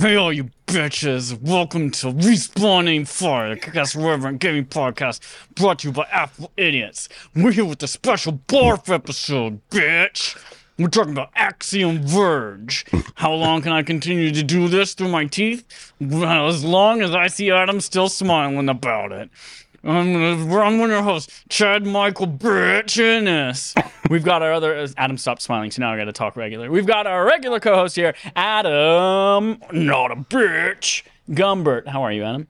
[0.00, 1.38] Hey, all you bitches!
[1.42, 5.20] Welcome to Respawn and Fire, the Kick-Ass Reverend Gaming Podcast,
[5.54, 7.10] brought to you by Apple Idiots.
[7.36, 10.42] We're here with a special barf episode, bitch.
[10.78, 12.86] We're talking about Axiom Verge.
[13.16, 15.92] How long can I continue to do this through my teeth?
[16.00, 19.28] Well, as long as I see Adam still smiling about it.
[19.82, 23.74] I'm, gonna, I'm your host, Chad Michael Bitch Innes.
[24.10, 25.16] We've got our other uh, Adam.
[25.16, 25.70] Stop smiling.
[25.70, 26.70] So now I got to talk regular.
[26.70, 29.62] We've got our regular co-host here, Adam.
[29.72, 31.02] Not a bitch.
[31.30, 31.88] Gumbert.
[31.88, 32.48] How are you, Adam?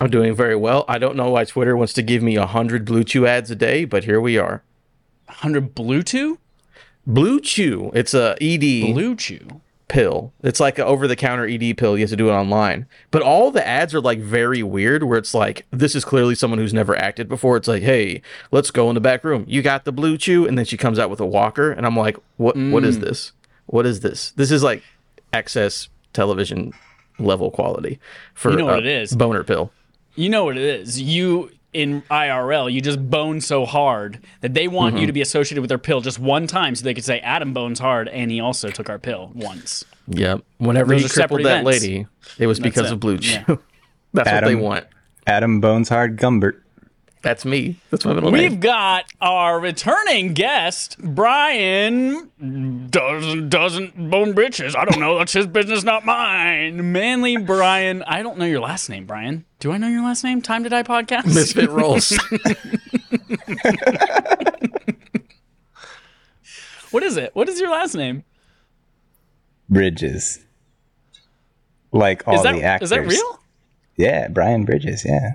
[0.00, 0.84] I'm doing very well.
[0.88, 3.56] I don't know why Twitter wants to give me a hundred Blue Chew ads a
[3.56, 4.62] day, but here we are.
[5.28, 6.38] Hundred Blue Chew.
[7.06, 7.92] Blue Chew.
[7.94, 9.60] It's a ED Blue Chew.
[9.88, 10.32] Pill.
[10.42, 11.96] It's like an over-the-counter ED pill.
[11.96, 12.86] You have to do it online.
[13.10, 15.02] But all the ads are like very weird.
[15.02, 17.56] Where it's like this is clearly someone who's never acted before.
[17.56, 19.44] It's like, hey, let's go in the back room.
[19.48, 21.96] You got the Blue Chew, and then she comes out with a walker, and I'm
[21.96, 22.56] like, what?
[22.56, 23.02] What is mm.
[23.02, 23.32] this?
[23.66, 24.30] What is this?
[24.32, 24.82] This is like
[25.32, 26.72] excess television
[27.18, 27.98] level quality
[28.34, 29.14] for You know what a it is.
[29.14, 29.72] boner pill.
[30.14, 31.00] You know what it is.
[31.00, 35.00] You in IRL, you just bone so hard that they want Mm-hmm.
[35.02, 37.52] you to be associated with their pill just one time, so they could say Adam
[37.52, 39.84] bones hard, and he also took our pill once.
[40.08, 40.42] Yep.
[40.58, 41.82] Whenever Those he are crippled that events.
[41.82, 42.06] lady,
[42.38, 42.92] it was because it.
[42.94, 43.32] of Blue Chew.
[43.48, 43.56] Yeah.
[44.14, 44.86] That's what they want.
[45.26, 46.60] Adam Bones Hard Gumbert.
[47.20, 47.76] That's me.
[47.90, 48.60] That's my middle We've name.
[48.60, 52.30] got our returning guest, Brian.
[52.90, 54.76] Doesn't doesn't bone bitches.
[54.76, 55.18] I don't know.
[55.18, 56.92] That's his business, not mine.
[56.92, 58.02] Manly Brian.
[58.04, 59.44] I don't know your last name, Brian.
[59.58, 60.40] Do I know your last name?
[60.42, 61.26] Time to Die podcast.
[61.26, 62.16] Misfit rolls.
[66.90, 67.34] What is it?
[67.34, 68.24] What is your last name?
[69.68, 70.38] Bridges.
[71.92, 72.86] Like all Is that the actors.
[72.86, 73.40] is that real?
[73.96, 75.04] Yeah, Brian Bridges.
[75.04, 75.32] Yeah.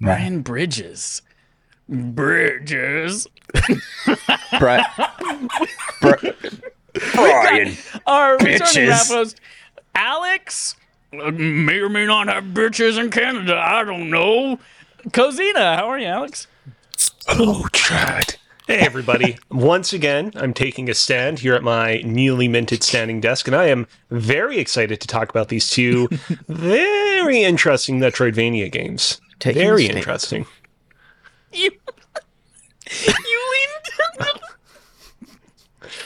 [0.00, 1.22] Brian Bridges.
[1.88, 3.26] Bridges.
[4.58, 4.82] Bri-
[6.00, 6.32] Bri-
[7.14, 7.76] Brian.
[8.06, 8.88] Our returning Bitches.
[8.88, 9.40] rap host,
[9.94, 10.76] Alex.
[11.12, 13.56] May or may not have bitches in Canada.
[13.56, 14.58] I don't know.
[15.08, 16.46] Kozina, how are you, Alex?
[17.28, 18.36] Oh, Chad.
[18.66, 19.38] Hey, everybody.
[19.50, 23.66] Once again, I'm taking a stand here at my newly minted standing desk, and I
[23.66, 26.08] am very excited to talk about these two
[26.48, 29.20] very interesting Metroidvania games.
[29.38, 29.98] Taking very stand.
[29.98, 30.46] interesting.
[31.52, 31.70] You,
[32.90, 33.14] you
[33.52, 34.40] leaned.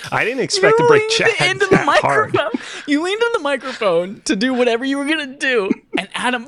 [0.13, 2.33] I didn't expect you to break leaned Chad into the that hard.
[2.35, 2.61] microphone.
[2.87, 6.47] You leaned on the microphone to do whatever you were gonna do, and Adam,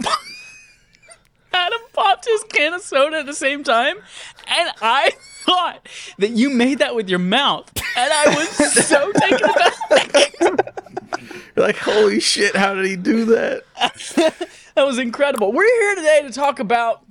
[1.52, 3.96] Adam popped his can of soda at the same time,
[4.48, 5.12] and I
[5.44, 5.86] thought
[6.18, 8.48] that you made that with your mouth, and I was
[8.86, 10.91] so taken aback.
[11.56, 13.64] like, holy shit, how did he do that?
[14.74, 15.52] That was incredible.
[15.52, 17.04] We're here today to talk about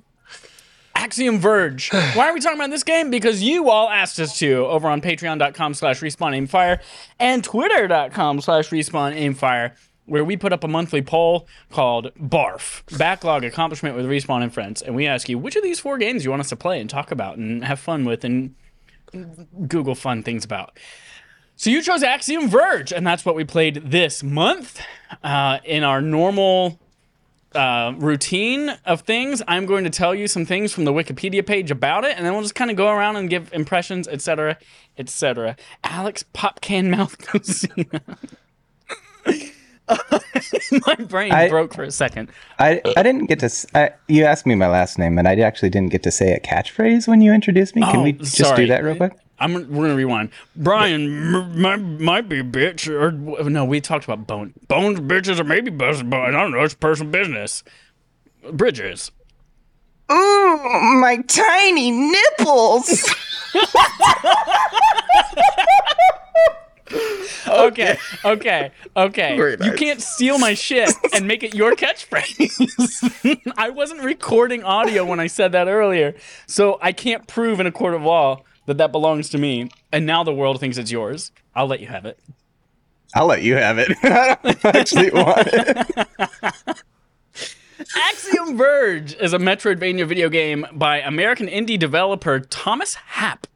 [0.96, 1.90] Axiom Verge.
[2.14, 3.10] Why are we talking about this game?
[3.10, 6.80] Because you all asked us to over on patreon.com slash respawn aimfire
[7.20, 13.44] and twitter.com slash respawn aimfire, where we put up a monthly poll called BARF, Backlog
[13.44, 14.82] Accomplishment with Respawn and Friends.
[14.82, 16.90] And we ask you, which of these four games you want us to play and
[16.90, 18.56] talk about and have fun with and
[19.68, 20.76] Google fun things about.
[21.62, 24.80] So you chose Axiom Verge, and that's what we played this month.
[25.22, 26.80] Uh, in our normal
[27.54, 31.70] uh, routine of things, I'm going to tell you some things from the Wikipedia page
[31.70, 34.58] about it, and then we'll just kind of go around and give impressions, etc.,
[34.98, 35.54] etc.
[35.84, 37.16] Alex Popcan Mouth
[40.84, 42.28] My brain I- broke for a second.
[42.58, 43.50] I, I didn't get to.
[43.72, 46.40] I you asked me my last name, and I actually didn't get to say a
[46.40, 47.82] catchphrase when you introduced me.
[47.82, 48.56] Can Oh, we just sorry.
[48.64, 49.12] do that real quick?
[49.42, 50.30] I'm we're gonna rewind.
[50.54, 53.10] Brian m- might might be a bitch, or
[53.50, 56.62] no, we talked about bone bones, bitches, or maybe bust but I don't know.
[56.62, 57.64] It's personal business.
[58.52, 59.10] Bridges.
[60.10, 60.58] Ooh,
[61.00, 63.14] my tiny nipples.
[67.48, 69.36] Okay, okay, okay.
[69.36, 73.40] Very You can't steal my shit and make it your catchphrase.
[73.56, 76.14] I wasn't recording audio when I said that earlier,
[76.46, 79.70] so I can't prove in a court of law that that belongs to me.
[79.90, 81.32] And now the world thinks it's yours.
[81.54, 82.18] I'll let you have it.
[83.14, 83.92] I'll let you have it.
[84.02, 86.82] I don't actually want it.
[87.96, 93.46] Axiom Verge is a Metroidvania video game by American indie developer Thomas Happ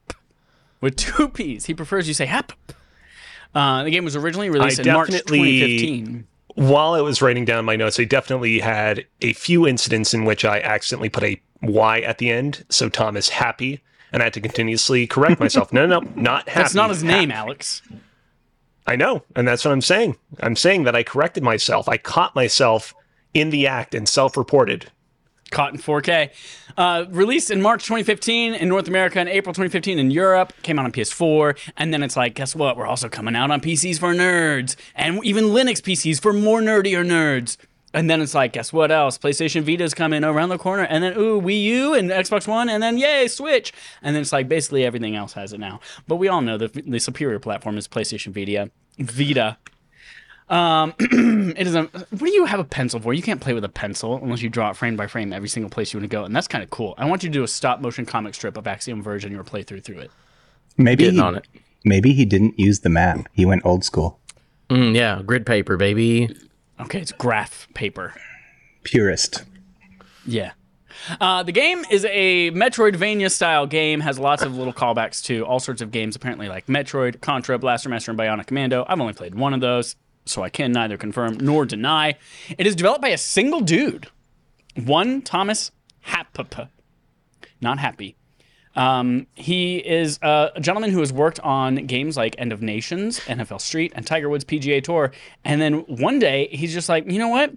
[0.80, 1.66] with two P's.
[1.66, 2.52] He prefers you say Happ.
[3.54, 6.26] Uh, the game was originally released I in March 2015.
[6.56, 10.44] While I was writing down my notes, I definitely had a few incidents in which
[10.44, 13.82] I accidentally put a Y at the end, so Thomas happy,
[14.12, 15.72] and I had to continuously correct myself.
[15.72, 16.60] No, no, no, not happy.
[16.62, 17.30] That's not his name.
[17.30, 17.82] Alex.
[18.88, 20.16] I know, and that's what I'm saying.
[20.38, 21.88] I'm saying that I corrected myself.
[21.88, 22.94] I caught myself
[23.34, 24.92] in the act and self-reported.
[25.50, 26.30] caught in 4K.
[26.76, 30.52] Uh, released in March 2015 in North America and April 2015 in Europe.
[30.62, 31.58] Came out on PS4.
[31.76, 32.76] And then it's like, guess what?
[32.76, 37.04] We're also coming out on PCs for nerds and even Linux PCs for more nerdier
[37.04, 37.56] nerds.
[37.96, 39.16] And then it's like, guess what else?
[39.16, 42.82] PlayStation Vita's coming around the corner, and then ooh, Wii U and Xbox One, and
[42.82, 43.72] then yay, Switch.
[44.02, 45.80] And then it's like basically everything else has it now.
[46.06, 48.70] But we all know that the superior platform is PlayStation Vita.
[48.98, 49.56] Vita.
[50.50, 51.84] Um, it is a.
[51.84, 53.14] What do you have a pencil for?
[53.14, 55.70] You can't play with a pencil unless you draw it frame by frame every single
[55.70, 56.94] place you want to go, and that's kind of cool.
[56.98, 59.42] I want you to do a stop motion comic strip of Axiom Verge and your
[59.42, 60.10] playthrough through it.
[60.76, 61.46] Maybe Getting he, on it.
[61.84, 63.26] maybe he didn't use the map.
[63.32, 64.20] He went old school.
[64.68, 66.28] Mm, yeah, grid paper, baby.
[66.80, 68.14] Okay, it's graph paper.
[68.82, 69.44] Purist.
[70.26, 70.52] Yeah.
[71.20, 75.60] Uh, the game is a Metroidvania style game, has lots of little callbacks to all
[75.60, 78.84] sorts of games, apparently like Metroid, Contra, Blaster Master, and Bionic Commando.
[78.88, 82.16] I've only played one of those, so I can neither confirm nor deny.
[82.58, 84.08] It is developed by a single dude,
[84.74, 85.70] one Thomas
[86.06, 86.68] Happapa.
[87.60, 88.16] Not happy.
[88.76, 93.60] Um, he is a gentleman who has worked on games like End of Nations, NFL
[93.60, 95.12] Street, and Tiger Woods PGA Tour.
[95.44, 97.52] And then one day he's just like, you know what?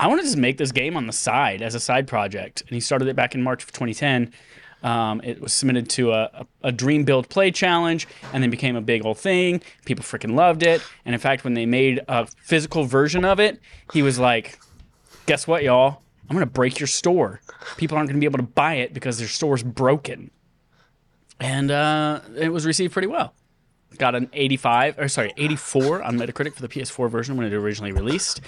[0.00, 2.62] I want to just make this game on the side as a side project.
[2.62, 4.32] And he started it back in March of 2010.
[4.82, 8.74] Um, it was submitted to a, a, a Dream Build Play challenge and then became
[8.74, 9.62] a big old thing.
[9.84, 10.82] People freaking loved it.
[11.04, 13.60] And in fact, when they made a physical version of it,
[13.92, 14.58] he was like,
[15.26, 16.02] guess what, y'all?
[16.28, 17.40] I'm going to break your store.
[17.76, 20.30] People aren't going to be able to buy it because their store's broken
[21.40, 23.34] and uh, it was received pretty well.
[23.98, 27.92] Got an 85 or sorry 84 on Metacritic for the PS4 version when it originally
[27.92, 28.40] released.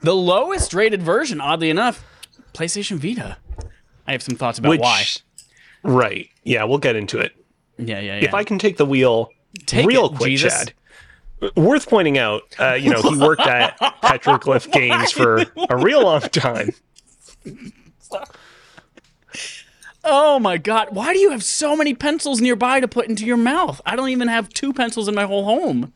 [0.00, 2.04] The lowest rated version, oddly enough,
[2.54, 3.36] PlayStation Vita.
[4.06, 5.04] I have some thoughts about Which, why.
[5.82, 6.30] right?
[6.44, 7.32] Yeah, we'll get into it.
[7.78, 8.24] Yeah, yeah, yeah.
[8.24, 9.30] If I can take the wheel
[9.66, 10.52] Take real it, quick, Jesus.
[10.52, 10.72] Chad.
[11.56, 16.20] Worth pointing out, uh, you know, he worked at Petroglyph Games for a real long
[16.22, 16.70] time.
[20.06, 23.36] Oh my god, why do you have so many pencils nearby to put into your
[23.36, 23.82] mouth?
[23.84, 25.92] I don't even have two pencils in my whole home.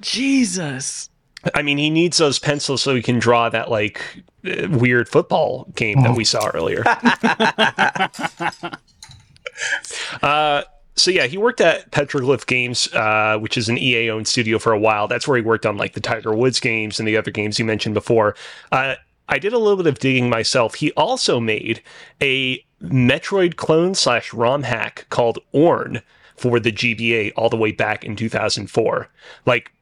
[0.00, 1.10] Jesus.
[1.54, 5.66] I mean, he needs those pencils so he can draw that like uh, weird football
[5.74, 6.82] game that we saw earlier.
[10.22, 10.62] uh,
[10.96, 14.78] so yeah, he worked at Petroglyph Games, uh, which is an EA-owned studio for a
[14.78, 15.06] while.
[15.06, 17.64] That's where he worked on like the Tiger Woods games and the other games you
[17.64, 18.34] mentioned before.
[18.72, 18.96] Uh,
[19.28, 20.76] I did a little bit of digging myself.
[20.76, 21.82] He also made
[22.22, 26.00] a Metroid clone slash ROM hack called Orn
[26.36, 29.08] for the GBA all the way back in 2004.
[29.44, 29.72] Like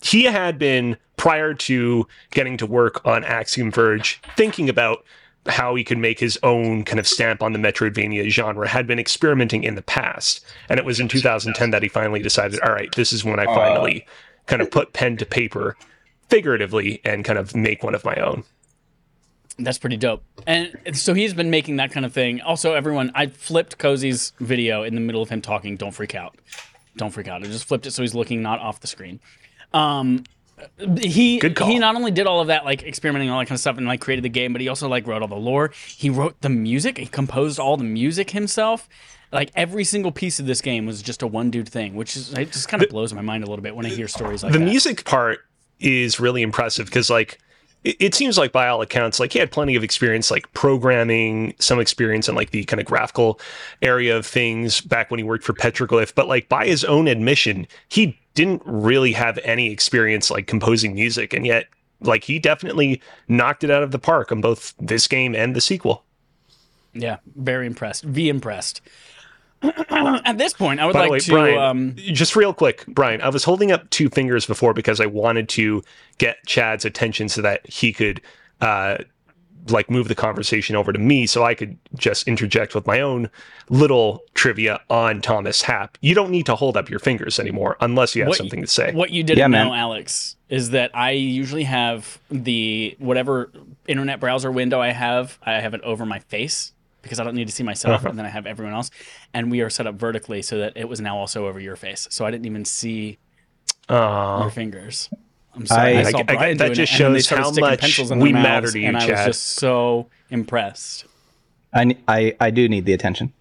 [0.00, 5.04] he had been prior to getting to work on Axiom Verge thinking about
[5.46, 8.98] how he could make his own kind of stamp on the Metroidvania genre had been
[8.98, 12.94] experimenting in the past and it was in 2010 that he finally decided all right
[12.96, 14.06] this is when I uh, finally
[14.46, 15.76] kind of put pen to paper
[16.28, 18.44] figuratively and kind of make one of my own
[19.58, 20.22] That's pretty dope.
[20.46, 22.40] And so he's been making that kind of thing.
[22.40, 25.76] Also, everyone, I flipped Cozy's video in the middle of him talking.
[25.76, 26.36] Don't freak out.
[26.96, 27.42] Don't freak out.
[27.42, 29.20] I just flipped it so he's looking not off the screen.
[29.72, 30.24] Um,
[31.00, 31.68] he Good call.
[31.68, 33.86] he not only did all of that like experimenting all that kind of stuff and
[33.86, 35.70] like created the game, but he also like wrote all the lore.
[35.86, 36.98] He wrote the music.
[36.98, 38.88] He composed all the music himself.
[39.30, 42.32] Like every single piece of this game was just a one dude thing, which is
[42.32, 44.52] it just kind of blows my mind a little bit when I hear stories like
[44.52, 44.64] the that.
[44.64, 45.40] music part
[45.80, 47.38] is really impressive because like
[47.84, 51.80] it, seems like by all accounts like he had plenty of experience like programming some
[51.80, 53.40] experience in like the kind of graphical
[53.82, 57.66] area of things back when he worked for petroglyph but like by his own admission
[57.88, 61.66] he didn't really have any experience like composing music and yet
[62.00, 65.60] like he definitely knocked it out of the park on both this game and the
[65.60, 66.04] sequel
[66.94, 68.04] Yeah, very impressed.
[68.04, 68.80] V impressed.
[69.90, 71.30] At this point, I would By like way, to.
[71.32, 75.06] Brian, um, just real quick, Brian, I was holding up two fingers before because I
[75.06, 75.82] wanted to
[76.18, 78.20] get Chad's attention so that he could
[78.60, 78.98] uh
[79.70, 83.28] like move the conversation over to me so I could just interject with my own
[83.68, 85.98] little trivia on Thomas Happ.
[86.00, 88.66] You don't need to hold up your fingers anymore unless you have What- something to
[88.66, 88.92] say.
[88.94, 89.66] What you didn't Yeah, man.
[89.66, 93.50] know, Alex, is that I usually have the whatever
[93.86, 97.46] internet browser window I have, I have it over my face because I don't need
[97.48, 98.90] to see myself, and then I have everyone else.
[99.34, 102.06] And we are set up vertically so that it was now also over your face,
[102.10, 103.18] so I didn't even see
[103.88, 104.42] Aw.
[104.42, 105.10] your fingers.
[105.54, 105.96] I'm sorry.
[105.96, 107.70] I- I, saw I- I- that doing just it, and then they shows started how
[107.70, 111.04] much pencils in we their matter to you, and I was just so impressed.
[111.74, 113.32] I, I, I do need the attention.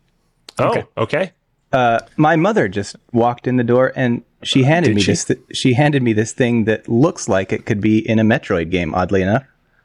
[0.60, 0.86] Oh, Okay.
[0.98, 1.32] okay.
[1.72, 5.12] Uh, my mother just walked in the door and she handed Did me she?
[5.12, 5.26] this.
[5.26, 8.70] Th- she handed me this thing that looks like it could be in a Metroid
[8.72, 8.96] game.
[8.96, 9.44] Oddly enough,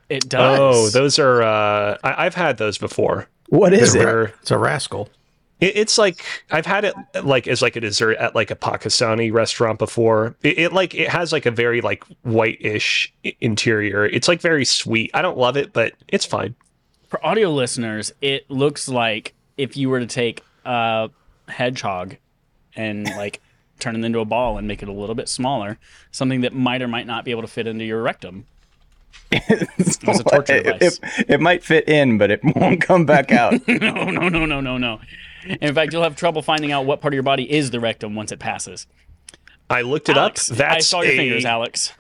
[0.08, 0.58] It does.
[0.60, 3.28] Oh, those are uh I- I've had those before.
[3.58, 3.98] What is it?
[3.98, 5.08] They're- It's a rascal.
[5.60, 9.32] It, it's like I've had it like as like a dessert at like a Pakistani
[9.32, 10.34] restaurant before.
[10.42, 14.04] It, it like it has like a very like whitish interior.
[14.06, 15.10] It's like very sweet.
[15.14, 16.54] I don't love it, but it's fine.
[17.08, 21.10] For audio listeners, it looks like if you were to take a
[21.46, 22.16] hedgehog
[22.74, 23.40] and like
[23.78, 25.78] turn it into a ball and make it a little bit smaller,
[26.10, 28.46] something that might or might not be able to fit into your rectum.
[29.78, 31.00] It's a torture it, device.
[31.18, 33.66] it, it might fit in, but it won't come back out.
[33.66, 35.00] no, no, no, no, no, no.
[35.60, 38.14] In fact, you'll have trouble finding out what part of your body is the rectum
[38.14, 38.86] once it passes.
[39.70, 40.58] I looked it Alex, up.
[40.58, 41.92] That's I saw your a, fingers, Alex.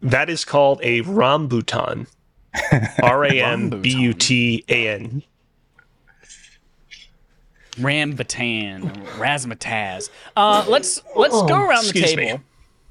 [0.00, 2.06] That is called a rambutan.
[3.02, 5.22] R A M B U T A N.
[7.72, 10.10] Rambutan, razzmatazz.
[10.36, 12.38] Uh, let's let's go around the excuse table.
[12.38, 12.44] me.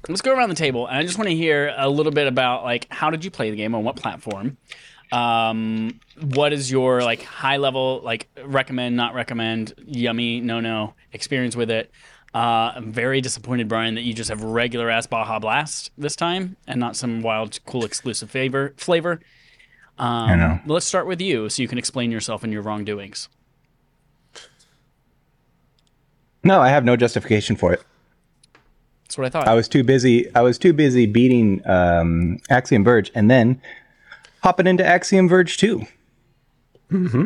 [0.08, 2.64] Let's go around the table, and I just want to hear a little bit about
[2.64, 4.56] like how did you play the game on what platform?
[5.12, 11.54] Um, what is your like high level like recommend, not recommend, yummy, no no experience
[11.54, 11.90] with it?
[12.34, 16.56] Uh, I'm very disappointed, Brian, that you just have regular ass Baja Blast this time
[16.66, 18.72] and not some wild, cool exclusive flavor.
[18.78, 19.20] Flavor.
[19.98, 20.60] Um, I know.
[20.66, 23.28] Let's start with you, so you can explain yourself and your wrongdoings.
[26.42, 27.82] No, I have no justification for it.
[29.12, 29.48] That's what I thought.
[29.48, 30.34] I was too busy.
[30.34, 33.60] I was too busy beating um, Axiom Verge and then
[34.42, 35.82] hopping into Axiom Verge 2
[36.90, 37.24] Mm-hmm.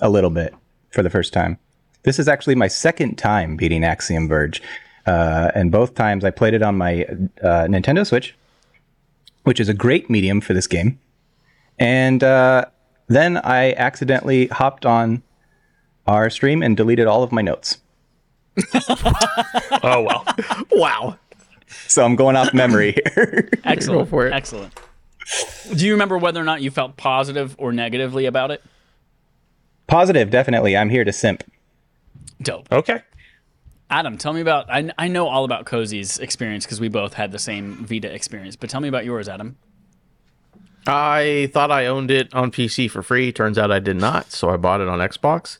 [0.00, 0.54] A little bit
[0.90, 1.58] for the first time.
[2.04, 4.62] This is actually my second time beating Axiom Verge,
[5.06, 7.04] uh, and both times I played it on my
[7.42, 8.34] uh, Nintendo Switch,
[9.44, 10.98] which is a great medium for this game.
[11.78, 12.66] And uh,
[13.08, 15.22] then I accidentally hopped on
[16.06, 17.78] our stream and deleted all of my notes.
[19.82, 20.24] Oh well.
[20.72, 21.18] Wow.
[21.88, 23.48] So I'm going off memory here.
[23.64, 24.08] Excellent.
[24.08, 24.32] for it.
[24.32, 24.72] Excellent.
[25.74, 28.62] Do you remember whether or not you felt positive or negatively about it?
[29.86, 30.76] Positive, definitely.
[30.76, 31.42] I'm here to simp.
[32.42, 32.70] Dope.
[32.72, 33.02] Okay.
[33.90, 34.68] Adam, tell me about.
[34.70, 38.56] I, I know all about Cozy's experience because we both had the same Vita experience,
[38.56, 39.56] but tell me about yours, Adam.
[40.88, 43.32] I thought I owned it on PC for free.
[43.32, 45.58] Turns out I did not, so I bought it on Xbox.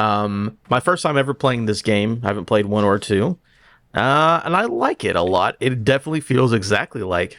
[0.00, 2.20] Um, my first time ever playing this game.
[2.22, 3.38] I haven't played one or two,
[3.94, 5.56] uh, and I like it a lot.
[5.60, 7.38] It definitely feels exactly like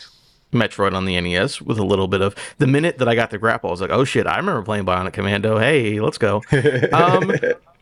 [0.51, 3.37] Metroid on the NES, with a little bit of the minute that I got the
[3.37, 5.57] grapple, I was like, "Oh shit!" I remember playing Bionic Commando.
[5.57, 6.41] Hey, let's go.
[6.93, 7.33] Um,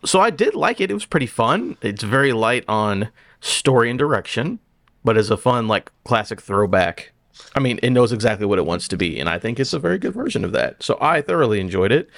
[0.06, 0.92] so I did like it.
[0.92, 1.76] It was pretty fun.
[1.82, 3.10] It's very light on
[3.42, 4.60] story and direction,
[5.04, 7.12] but is a fun like classic throwback.
[7.56, 9.80] I mean, it knows exactly what it wants to be, and I think it's a
[9.80, 10.84] very good version of that.
[10.84, 12.10] So I thoroughly enjoyed it.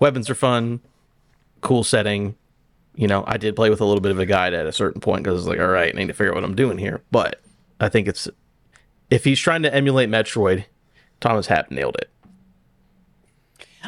[0.00, 0.80] Weapons are fun,
[1.60, 2.36] cool setting.
[2.94, 5.00] You know, I did play with a little bit of a guide at a certain
[5.00, 6.78] point because I was like, all right, I need to figure out what I'm doing
[6.78, 7.02] here.
[7.10, 7.40] But
[7.78, 8.28] I think it's
[9.10, 10.64] if he's trying to emulate Metroid,
[11.20, 12.10] Thomas Happ nailed it.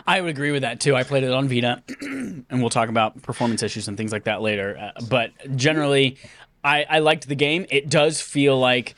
[0.07, 0.97] I would agree with that too.
[0.97, 4.41] I played it on Vita, and we'll talk about performance issues and things like that
[4.41, 4.77] later.
[4.79, 6.17] Uh, but generally,
[6.65, 7.67] I, I liked the game.
[7.71, 8.95] It does feel like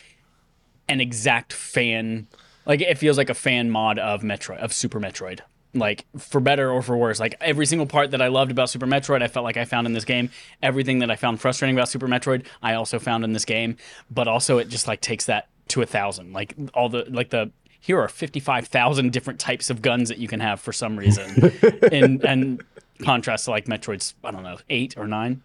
[0.88, 2.26] an exact fan,
[2.66, 5.40] like it feels like a fan mod of Metroid, of Super Metroid.
[5.74, 8.86] Like for better or for worse, like every single part that I loved about Super
[8.86, 10.30] Metroid, I felt like I found in this game.
[10.62, 13.76] Everything that I found frustrating about Super Metroid, I also found in this game.
[14.10, 16.32] But also, it just like takes that to a thousand.
[16.32, 17.50] Like all the like the
[17.80, 21.52] here are 55,000 different types of guns that you can have for some reason.
[21.92, 22.62] in and
[23.02, 25.42] contrast to like Metroid's, I don't know, eight or nine.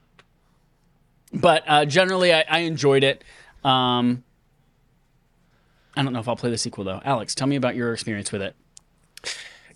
[1.33, 3.24] But uh, generally, I, I enjoyed it.
[3.63, 4.24] Um,
[5.95, 7.01] I don't know if I'll play the sequel though.
[7.03, 8.55] Alex, tell me about your experience with it.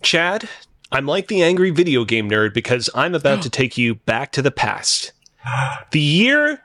[0.03, 0.47] Chad,
[0.91, 4.41] I'm like the angry video game nerd because I'm about to take you back to
[4.41, 5.11] the past.
[5.91, 6.61] The year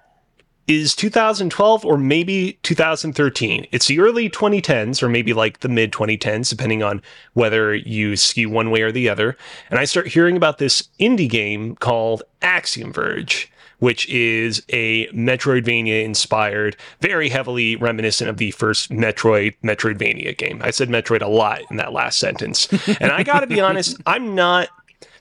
[0.69, 3.67] is 2012 or maybe 2013.
[3.73, 7.03] It's the early 2010s or maybe like the mid 2010s, depending on
[7.33, 9.37] whether you skew one way or the other.
[9.71, 16.05] And I start hearing about this indie game called Axiom Verge, which is a Metroidvania
[16.05, 20.61] inspired, very heavily reminiscent of the first Metroid Metroidvania game.
[20.63, 22.69] I said Metroid a lot in that last sentence.
[23.01, 24.69] And I gotta be honest, I'm not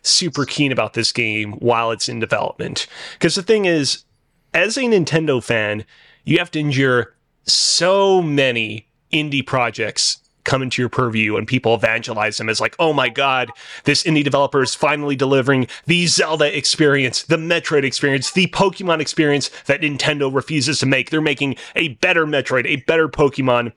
[0.01, 2.87] super keen about this game while it's in development.
[3.13, 4.03] Because the thing is,
[4.53, 5.85] as a Nintendo fan,
[6.23, 10.17] you have to endure so many indie projects
[10.47, 13.51] come into your purview and people evangelize them as like, oh my god,
[13.83, 19.49] this indie developer is finally delivering the Zelda experience, the Metroid experience, the Pokemon experience
[19.65, 21.09] that Nintendo refuses to make.
[21.09, 23.73] They're making a better Metroid, a better Pokemon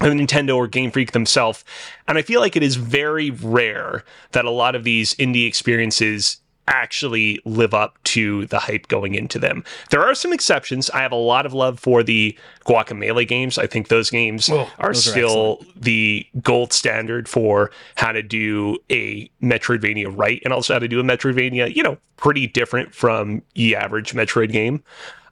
[0.00, 1.64] than Nintendo or Game Freak themselves.
[2.08, 6.41] And I feel like it is very rare that a lot of these indie experiences
[6.68, 9.64] actually live up to the hype going into them.
[9.90, 10.90] There are some exceptions.
[10.90, 13.58] I have a lot of love for the Guacamelee games.
[13.58, 18.78] I think those games are those are still the gold standard for how to do
[18.90, 23.42] a Metroidvania right and also how to do a Metroidvania, you know, pretty different from
[23.54, 24.82] the average Metroid game.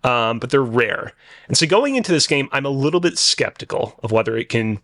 [0.02, 1.12] Um, but they're rare.
[1.46, 4.80] And so going into this game, I'm a little bit skeptical of whether it can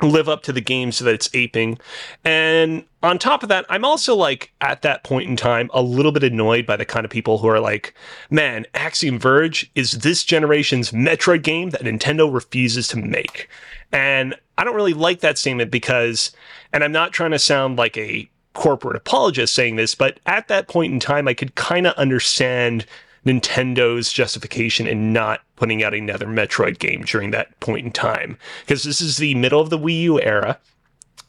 [0.00, 1.78] live up to the game so that it's aping.
[2.24, 6.12] And on top of that, I'm also like at that point in time a little
[6.12, 7.94] bit annoyed by the kind of people who are like,
[8.30, 13.48] man, Axiom Verge is this generation's Metroid game that Nintendo refuses to make.
[13.92, 16.32] And I don't really like that statement because,
[16.72, 20.68] and I'm not trying to sound like a corporate apologist saying this, but at that
[20.68, 22.86] point in time, I could kind of understand
[23.24, 28.38] Nintendo's justification in not putting out another Metroid game during that point in time.
[28.60, 30.58] Because this is the middle of the Wii U era,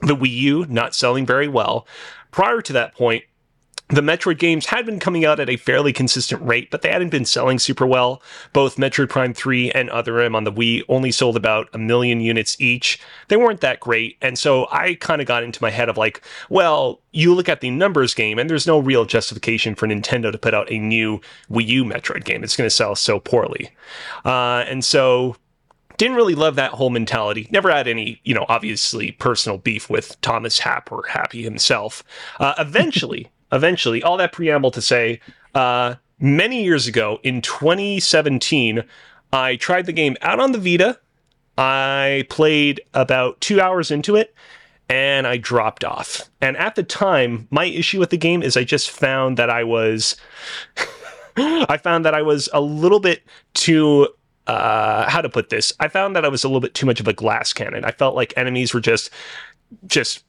[0.02, 1.88] the Wii U not selling very well.
[2.32, 3.24] Prior to that point,
[3.90, 7.10] the Metroid games had been coming out at a fairly consistent rate, but they hadn't
[7.10, 8.22] been selling super well.
[8.54, 12.22] Both Metroid Prime 3 and Other M on the Wii only sold about a million
[12.22, 13.00] units each.
[13.30, 14.18] They weren't that great.
[14.22, 17.62] And so I kind of got into my head of like, well, you look at
[17.62, 21.20] the numbers game, and there's no real justification for Nintendo to put out a new
[21.50, 22.44] Wii U Metroid game.
[22.44, 23.72] It's going to sell so poorly.
[24.24, 25.36] Uh, and so
[25.98, 27.48] didn't really love that whole mentality.
[27.50, 32.04] Never had any, you know, obviously personal beef with Thomas Happ or Happy himself.
[32.40, 35.20] Uh, eventually, eventually, all that preamble to say,
[35.56, 38.84] uh, many years ago in 2017,
[39.32, 41.00] I tried the game out on the Vita.
[41.58, 44.34] I played about two hours into it
[44.90, 46.30] and I dropped off.
[46.42, 49.64] And at the time, my issue with the game is I just found that I
[49.64, 50.16] was.
[51.38, 54.10] I found that I was a little bit too
[54.48, 55.72] uh, how to put this.
[55.80, 57.86] I found that I was a little bit too much of a glass cannon.
[57.86, 59.12] I felt like enemies were just
[59.86, 60.24] just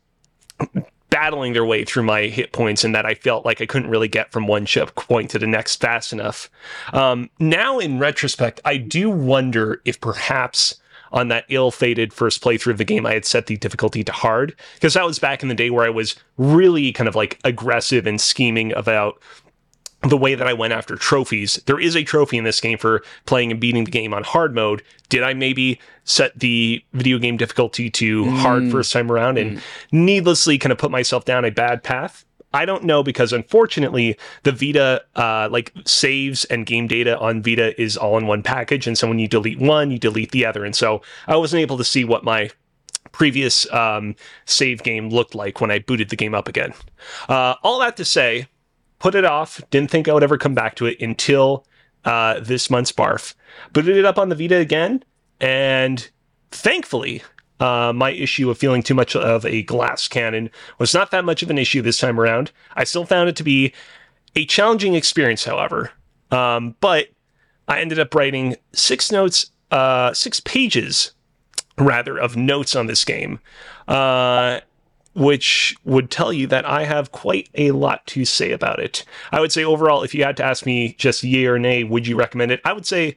[1.11, 4.09] battling their way through my hit points and that I felt like I couldn't really
[4.09, 6.49] get from one chip point to the next fast enough.
[6.93, 10.77] Um, now, in retrospect, I do wonder if perhaps
[11.13, 14.55] on that ill-fated first playthrough of the game, I had set the difficulty to hard
[14.75, 18.07] because that was back in the day where I was really kind of like aggressive
[18.07, 19.21] and scheming about
[20.03, 21.61] the way that I went after trophies.
[21.67, 24.55] There is a trophy in this game for playing and beating the game on hard
[24.55, 24.83] mode.
[25.09, 28.39] Did I maybe set the video game difficulty to mm.
[28.39, 29.63] hard first time around and mm.
[29.93, 32.25] needlessly kind of put myself down a bad path?
[32.53, 37.81] I don't know because unfortunately the Vita uh, like saves and game data on Vita
[37.81, 40.65] is all in one package, and so when you delete one, you delete the other,
[40.65, 42.51] and so I wasn't able to see what my
[43.13, 46.75] previous um, save game looked like when I booted the game up again.
[47.29, 48.49] Uh, all that to say,
[49.01, 49.61] put it off.
[49.71, 51.67] Didn't think I would ever come back to it until
[52.05, 53.35] uh, this month's barf.
[53.73, 55.03] Booted it up on the Vita again,
[55.41, 56.09] and
[56.53, 57.23] thankfully,
[57.59, 61.43] uh, my issue of feeling too much of a glass cannon was not that much
[61.43, 62.53] of an issue this time around.
[62.75, 63.73] I still found it to be
[64.37, 65.91] a challenging experience, however.
[66.31, 67.09] Um, but
[67.69, 71.13] I ended up writing six notes, uh, six pages,
[71.77, 73.41] rather, of notes on this game.
[73.89, 74.61] Uh,
[75.15, 79.05] which would tell you that I have quite a lot to say about it.
[79.33, 82.07] I would say overall, if you had to ask me just yay or nay, would
[82.07, 82.61] you recommend it?
[82.65, 83.17] I would say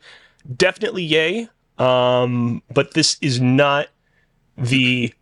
[0.55, 1.49] definitely yay.
[1.77, 3.87] Um, but this is not
[4.57, 5.13] the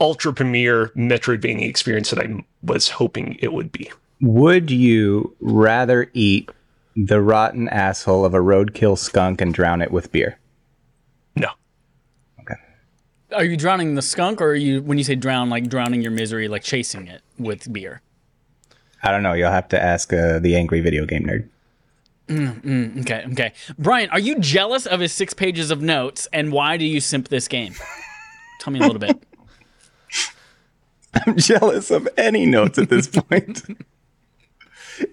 [0.00, 3.90] ultra premier Metroidvania experience that I was hoping it would be.
[4.20, 6.50] Would you rather eat
[6.96, 10.38] the rotten asshole of a roadkill skunk and drown it with beer?
[11.36, 11.50] No.
[13.32, 16.12] Are you drowning the skunk, or are you when you say drown, like drowning your
[16.12, 18.02] misery, like chasing it with beer?
[19.02, 19.32] I don't know.
[19.32, 21.48] You'll have to ask uh, the angry video game nerd.
[22.28, 23.52] Mm, mm, okay, okay.
[23.78, 27.28] Brian, are you jealous of his six pages of notes, and why do you simp
[27.28, 27.74] this game?
[28.60, 29.22] Tell me a little bit.
[31.26, 33.62] I'm jealous of any notes at this point.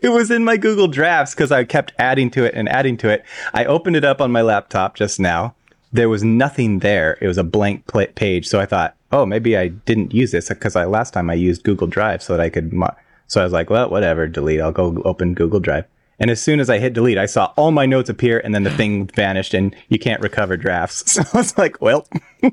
[0.01, 3.10] it was in my Google Drafts because I kept adding to it and adding to
[3.10, 3.25] it.
[3.53, 5.55] I opened it up on my laptop just now
[5.91, 7.17] there was nothing there.
[7.21, 8.47] It was a blank page.
[8.47, 11.63] So I thought, oh, maybe I didn't use this because I last time I used
[11.63, 12.71] Google Drive so that I could.
[12.73, 12.95] Mo-
[13.28, 14.62] so I was like, well, whatever, delete.
[14.62, 15.86] I'll go open Google Drive.
[16.19, 18.63] And as soon as I hit delete, I saw all my notes appear, and then
[18.63, 21.04] the thing vanished, and you can't recover drafts.
[21.13, 22.08] So I was like, well,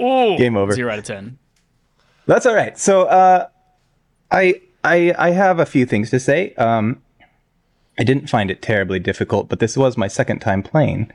[0.00, 0.72] Ooh, game over.
[0.72, 1.38] Zero out of ten.
[2.26, 2.78] That's all right.
[2.78, 3.48] So uh,
[4.30, 6.54] I I I have a few things to say.
[6.54, 7.02] Um,
[7.98, 11.12] I didn't find it terribly difficult, but this was my second time playing.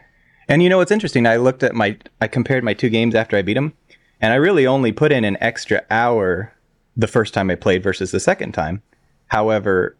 [0.48, 1.26] And you know what's interesting?
[1.26, 3.74] I looked at my, I compared my two games after I beat them,
[4.22, 6.54] and I really only put in an extra hour
[6.96, 8.82] the first time I played versus the second time.
[9.28, 9.98] However,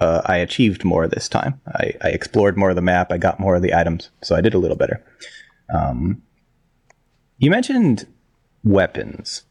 [0.00, 1.60] uh, I achieved more this time.
[1.68, 3.12] I, I, explored more of the map.
[3.12, 5.04] I got more of the items, so I did a little better.
[5.72, 6.22] Um,
[7.38, 8.06] you mentioned
[8.64, 9.44] weapons.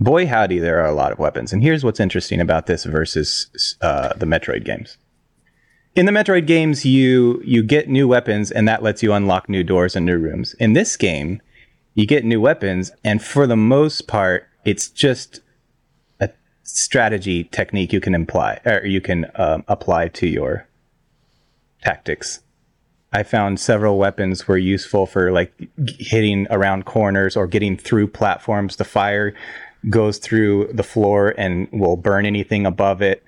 [0.00, 1.52] Boy, howdy, there are a lot of weapons.
[1.52, 4.98] And here's what's interesting about this versus uh, the Metroid games
[5.98, 9.64] in the Metroid games, you you get new weapons, and that lets you unlock new
[9.64, 10.54] doors and new rooms.
[10.60, 11.42] In this game,
[11.94, 15.40] you get new weapons, and for the most part, it's just
[16.20, 16.30] a
[16.62, 20.68] strategy technique you can imply or you can um, apply to your
[21.82, 22.40] tactics.
[23.12, 25.52] I found several weapons were useful for like
[25.98, 28.76] hitting around corners or getting through platforms.
[28.76, 29.34] The fire
[29.90, 33.24] goes through the floor and will burn anything above it.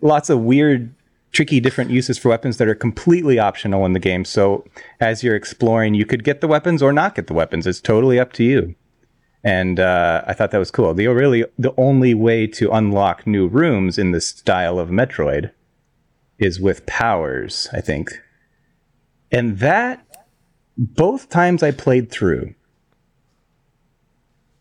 [0.00, 0.94] Lots of weird,
[1.34, 4.24] tricky, different uses for weapons that are completely optional in the game.
[4.24, 4.64] So
[5.00, 7.66] as you're exploring, you could get the weapons or not get the weapons.
[7.66, 8.74] It's totally up to you.
[9.42, 10.94] And uh, I thought that was cool.
[10.94, 15.50] The really the only way to unlock new rooms in the style of Metroid
[16.38, 17.68] is with powers.
[17.72, 18.10] I think
[19.34, 20.06] and that,
[20.78, 22.54] both times I played through,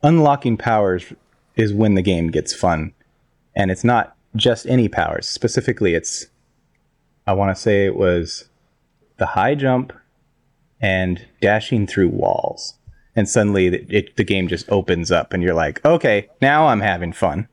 [0.02, 1.14] unlocking powers
[1.56, 2.92] is when the game gets fun.
[3.56, 5.28] And it's not just any powers.
[5.28, 6.26] Specifically, it's,
[7.26, 8.46] I want to say it was
[9.18, 9.94] the high jump
[10.82, 12.76] and dashing through walls.
[13.16, 16.82] And suddenly it, it, the game just opens up, and you're like, okay, now I'm
[16.82, 17.48] having fun.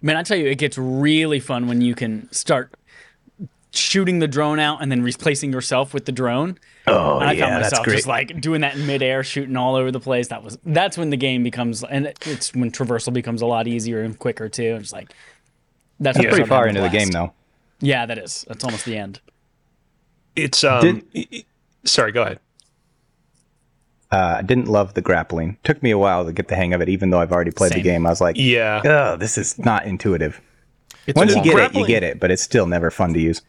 [0.00, 2.72] Man, I tell you, it gets really fun when you can start
[3.72, 6.58] shooting the drone out and then replacing yourself with the drone.
[6.86, 9.74] Oh, and I yeah, found that's myself just like doing that in midair, shooting all
[9.74, 10.28] over the place.
[10.28, 14.02] That was that's when the game becomes, and it's when traversal becomes a lot easier
[14.02, 14.76] and quicker too.
[14.80, 15.12] It's like
[16.00, 17.32] that's Pretty far into the game, though.
[17.82, 18.44] Yeah, that is.
[18.48, 19.20] That's almost the end.
[20.36, 20.80] It's um.
[20.80, 21.44] Did- i- i-
[21.84, 22.38] sorry, go ahead.
[24.10, 25.56] Uh, I didn't love the grappling.
[25.64, 27.72] Took me a while to get the hang of it, even though I've already played
[27.72, 27.78] Same.
[27.78, 28.06] the game.
[28.06, 28.82] I was like, Yeah.
[28.84, 30.40] oh, this is not intuitive.
[31.06, 33.40] It's Once you get it, you get it, but it's still never fun to use.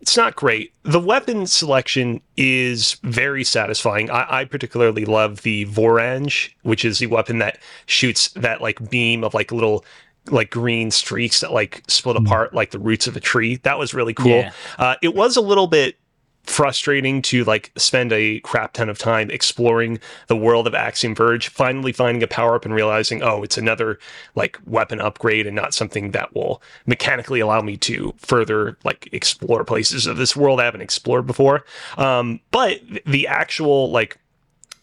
[0.00, 0.72] it's not great.
[0.84, 4.10] The weapon selection is very satisfying.
[4.10, 9.22] I, I particularly love the Voranj, which is the weapon that shoots that like beam
[9.22, 9.84] of like little
[10.26, 13.56] like green streaks that like split apart like the roots of a tree.
[13.56, 14.28] That was really cool.
[14.30, 14.52] Yeah.
[14.78, 15.96] Uh, it was a little bit
[16.44, 21.48] frustrating to like spend a crap ton of time exploring the world of Axiom Verge,
[21.48, 23.98] finally finding a power up and realizing, oh, it's another
[24.34, 29.64] like weapon upgrade and not something that will mechanically allow me to further like explore
[29.64, 31.64] places of this world I haven't explored before.
[31.96, 34.18] Um, but the actual like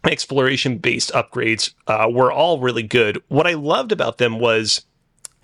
[0.06, 3.22] exploration based upgrades uh, were all really good.
[3.28, 4.86] What I loved about them was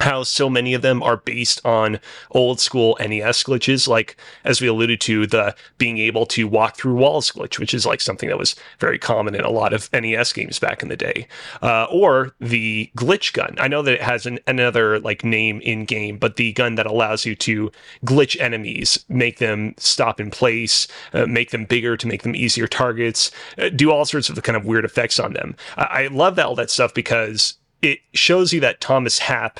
[0.03, 1.99] how so many of them are based on
[2.31, 6.95] old school NES glitches, like as we alluded to, the being able to walk through
[6.95, 10.33] walls glitch, which is like something that was very common in a lot of NES
[10.33, 11.27] games back in the day,
[11.61, 13.55] uh, or the glitch gun.
[13.59, 16.85] I know that it has an, another like name in game, but the gun that
[16.85, 17.71] allows you to
[18.05, 22.67] glitch enemies, make them stop in place, uh, make them bigger to make them easier
[22.67, 25.55] targets, uh, do all sorts of kind of weird effects on them.
[25.77, 29.59] I, I love that all that stuff because it shows you that Thomas Happ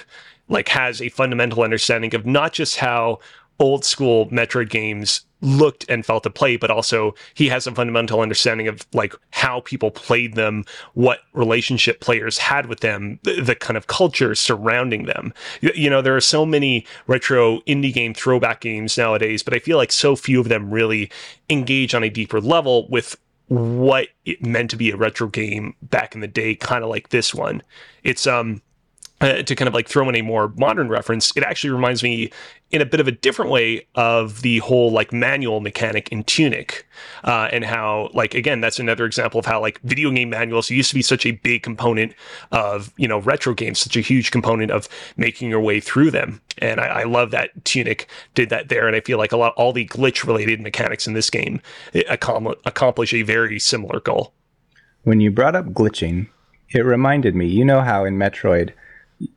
[0.50, 3.20] like has a fundamental understanding of not just how
[3.60, 8.22] old school Metroid games looked and felt to play, but also he has a fundamental
[8.22, 13.56] understanding of like how people played them, what relationship players had with them, the, the
[13.56, 15.34] kind of culture surrounding them.
[15.62, 19.60] You, you know, there are so many retro indie game throwback games nowadays, but I
[19.60, 21.12] feel like so few of them really
[21.50, 23.18] engage on a deeper level with
[23.50, 27.10] what it meant to be a retro game back in the day, kind of like
[27.10, 27.62] this one.
[28.04, 28.62] It's um
[29.24, 32.30] uh, to kind of like throw in a more modern reference, it actually reminds me
[32.72, 36.86] in a bit of a different way of the whole like manual mechanic in Tunic,
[37.24, 40.90] uh, and how like again that's another example of how like video game manuals used
[40.90, 42.14] to be such a big component
[42.52, 46.42] of you know retro games, such a huge component of making your way through them.
[46.58, 49.54] And I, I love that Tunic did that there, and I feel like a lot
[49.56, 51.62] all the glitch related mechanics in this game
[51.94, 54.34] accom- accomplish a very similar goal.
[55.04, 56.28] When you brought up glitching,
[56.74, 58.74] it reminded me, you know how in Metroid,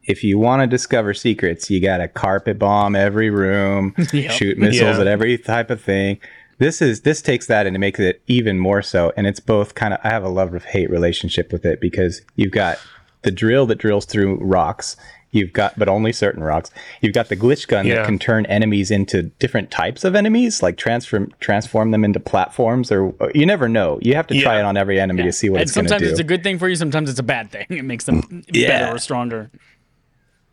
[0.04, 4.30] if you want to discover secrets, you got to carpet bomb every room, Yep.
[4.30, 5.00] shoot missiles Yeah.
[5.02, 6.18] at every type of thing.
[6.58, 9.12] This is this takes that and it makes it even more so.
[9.16, 12.22] And it's both kind of I have a love of hate relationship with it because
[12.36, 12.78] you've got
[13.22, 14.96] the drill that drills through rocks.
[15.32, 16.70] You've got, but only certain rocks.
[17.02, 17.96] You've got the glitch gun Yeah.
[17.96, 22.90] that can turn enemies into different types of enemies, like transform transform them into platforms.
[22.90, 23.98] Or you never know.
[24.00, 25.88] You have to try it on every enemy to see what and it's going to
[25.90, 26.76] sometimes it's a good thing for you.
[26.76, 27.66] Sometimes it's a bad thing.
[27.68, 28.68] It makes them Yeah.
[28.68, 29.50] better or stronger.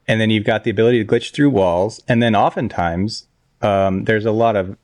[0.08, 3.28] And then you've got the ability to glitch through walls and then oftentimes
[3.62, 4.78] um, there's a lot of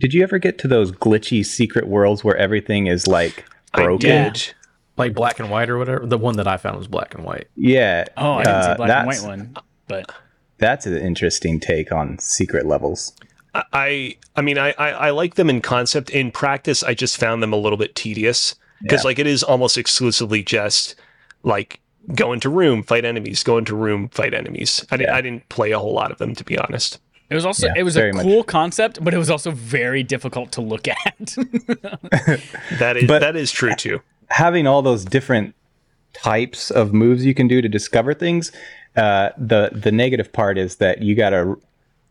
[0.00, 4.28] did you ever get to those glitchy secret worlds where everything is like broken I
[4.30, 4.54] did.
[4.96, 6.06] like black and white or whatever.
[6.06, 7.48] The one that I found was black and white.
[7.56, 9.56] yeah Oh, I didn't see uh, the black and that's- white one,
[9.88, 10.12] but
[10.58, 13.12] that's an interesting take on secret levels
[13.54, 16.10] I I mean I, I I like them in concept.
[16.10, 19.08] In practice, I just found them a little bit tedious because Yeah.
[19.08, 20.94] like it is almost exclusively just
[21.42, 21.80] like
[22.14, 24.84] go into room, fight enemies, go into room, fight enemies.
[24.90, 26.98] I, didn't I didn't play a whole lot of them to be honest.
[27.30, 28.24] it was also Yeah, it was a very much.
[28.24, 31.36] cool concept, but it was also very difficult to look at.
[32.78, 34.00] That is But- that is true too.
[34.30, 35.54] having all those different
[36.12, 38.50] types of moves you can do to discover things
[38.96, 41.60] uh, the the negative part is that you got to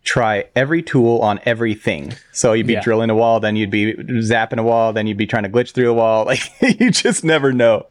[0.06, 2.14] try every tool on everything.
[2.32, 2.82] So you'd be Yeah.
[2.82, 5.72] drilling a wall, then you'd be zapping a wall, then you'd be trying to glitch
[5.72, 6.24] through a wall.
[6.32, 6.40] Like
[6.80, 7.88] you just never know.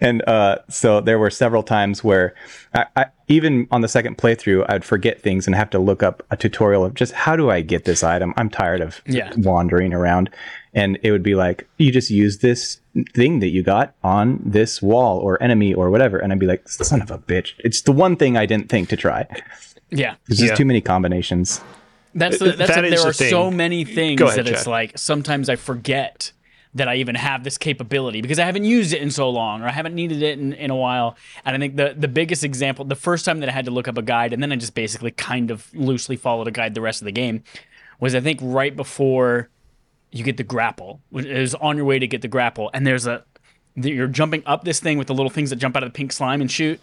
[0.00, 2.34] And uh, so there were several times where
[2.74, 6.22] I, I, even on the second playthrough, I'd forget things and have to look up
[6.30, 8.34] a tutorial of just how do I get this item.
[8.36, 9.32] I'm tired of Yeah.
[9.36, 10.30] wandering around.
[10.74, 12.80] And it would be like, you just use this
[13.14, 16.18] thing that you got on this wall or enemy or whatever.
[16.18, 17.52] And I'd be like, son of a bitch.
[17.58, 19.26] It's the one thing I didn't think to try.
[19.90, 20.16] Yeah.
[20.26, 21.60] There's just too many combinations.
[22.16, 24.60] That's the, that's That the- is there the are so many things ahead, that it's
[24.64, 24.66] Chad.
[24.68, 26.30] like sometimes I forget
[26.74, 29.66] that I even have this capability because I haven't used it in so long or
[29.66, 31.16] I haven't needed it in, in a while.
[31.44, 33.86] And I think the the biggest example, the first time that I had to look
[33.86, 36.80] up a guide and then I just basically kind of loosely followed a guide the
[36.80, 37.44] rest of the game
[38.00, 39.50] was I think right before
[40.10, 41.00] you get the grapple.
[41.12, 43.24] It was on your way to get the grapple and there's a
[43.76, 46.12] you're jumping up this thing with the little things that jump out of the pink
[46.12, 46.82] slime and shoot.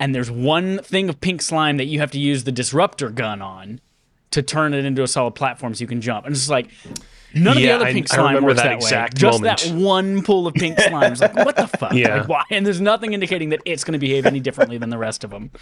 [0.00, 3.42] And there's one thing of pink slime that you have to use the disruptor gun
[3.42, 3.80] on
[4.30, 6.26] to turn it into a solid platform so you can jump.
[6.26, 6.70] And it's just like
[7.34, 9.20] none of the other pink I slime remember works that that, exact way.
[9.20, 11.12] Just that one pool of pink slime.
[11.12, 11.92] It's like what the fuck?
[11.92, 12.20] Yeah.
[12.20, 12.42] Like, why?
[12.50, 15.30] And there's nothing indicating that it's going to behave any differently than the rest of
[15.30, 15.50] them.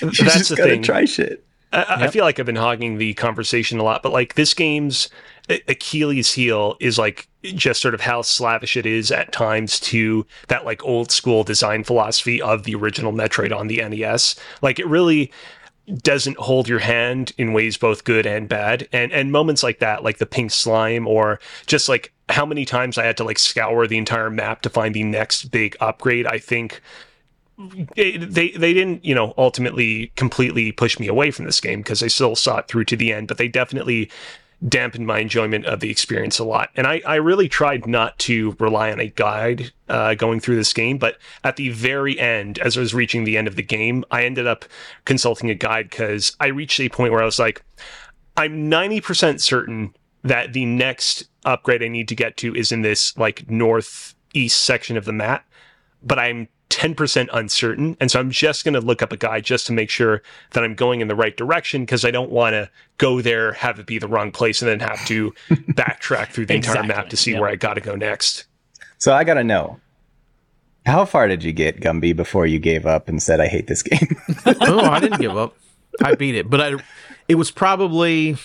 [0.00, 0.80] You That's just the thing.
[0.82, 1.44] try shit.
[1.72, 5.08] I, I feel like I've been hogging the conversation a lot, but like this game's
[5.48, 10.64] Achilles heel is like just sort of how slavish it is at times to that
[10.64, 14.36] like old school design philosophy of the original Metroid on the NES.
[14.60, 15.32] Like it really
[16.02, 18.88] doesn't hold your hand in ways both good and bad.
[18.92, 22.98] And and moments like that, like the pink slime or just like how many times
[22.98, 26.38] I had to like scour the entire map to find the next big upgrade, I
[26.38, 26.80] think
[27.96, 32.02] it- they they didn't you know ultimately completely push me away from this game because
[32.02, 34.10] I still saw it through to the end, but they definitely
[34.68, 36.70] dampened my enjoyment of the experience a lot.
[36.76, 40.72] And I I really tried not to rely on a guide uh, going through this
[40.72, 44.04] game, but at the very end, as I was reaching the end of the game,
[44.10, 44.64] I ended up
[45.04, 47.64] consulting a guide because I reached a point where I was like,
[48.36, 52.82] I'm ninety percent certain that the next upgrade I need to get to is in
[52.82, 55.44] this like northeast section of the map,
[56.02, 57.96] but I'm 10% uncertain.
[58.00, 60.64] And so I'm just going to look up a guide just to make sure that
[60.64, 63.86] I'm going in the right direction because I don't want to go there, have it
[63.86, 67.32] be the wrong place, and then have to backtrack through the entire map to see
[67.32, 67.40] yep.
[67.40, 68.46] where I got to go next.
[68.98, 69.80] So I gotta know.
[70.86, 73.82] How far did you get, Gumby, before you gave up and said, I hate this
[73.82, 74.16] game?
[74.46, 75.56] oh, I didn't give up.
[76.02, 76.74] I beat it, but I
[77.28, 78.36] it was probably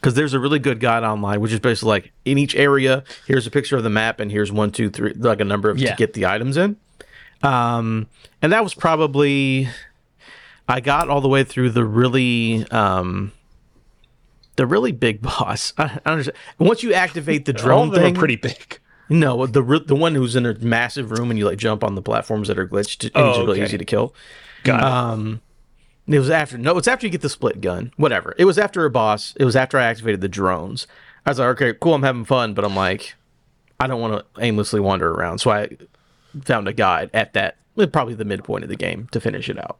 [0.00, 3.46] because there's a really good guide online, which is basically like in each area, here's
[3.46, 5.90] a picture of the map, and here's one, two, three, like a number of Yeah.
[5.90, 6.76] to get the items in.
[7.44, 8.08] Um,
[8.42, 9.68] and that was probably
[10.68, 13.32] I got all the way through the really um
[14.56, 15.72] the really big boss.
[15.78, 16.36] I, I understand.
[16.58, 18.78] Once you activate the drone thing, pretty big.
[19.08, 22.02] no, the the one who's in a massive room and you like jump on the
[22.02, 23.64] platforms that are glitched and Oh, it's really okay.
[23.64, 24.14] easy to kill.
[24.62, 24.84] Got it.
[24.86, 25.40] Um,
[26.06, 26.56] it was after.
[26.58, 27.92] No, it's after you get the split gun.
[27.96, 28.34] Whatever.
[28.38, 29.34] It was after a boss.
[29.36, 30.86] It was after I activated the drones.
[31.26, 31.94] I was like, okay, cool.
[31.94, 33.14] I'm having fun, but I'm like,
[33.80, 35.38] I don't want to aimlessly wander around.
[35.38, 35.68] So I
[36.42, 37.56] found a guide at that,
[37.92, 39.78] probably the midpoint of the game to finish it out.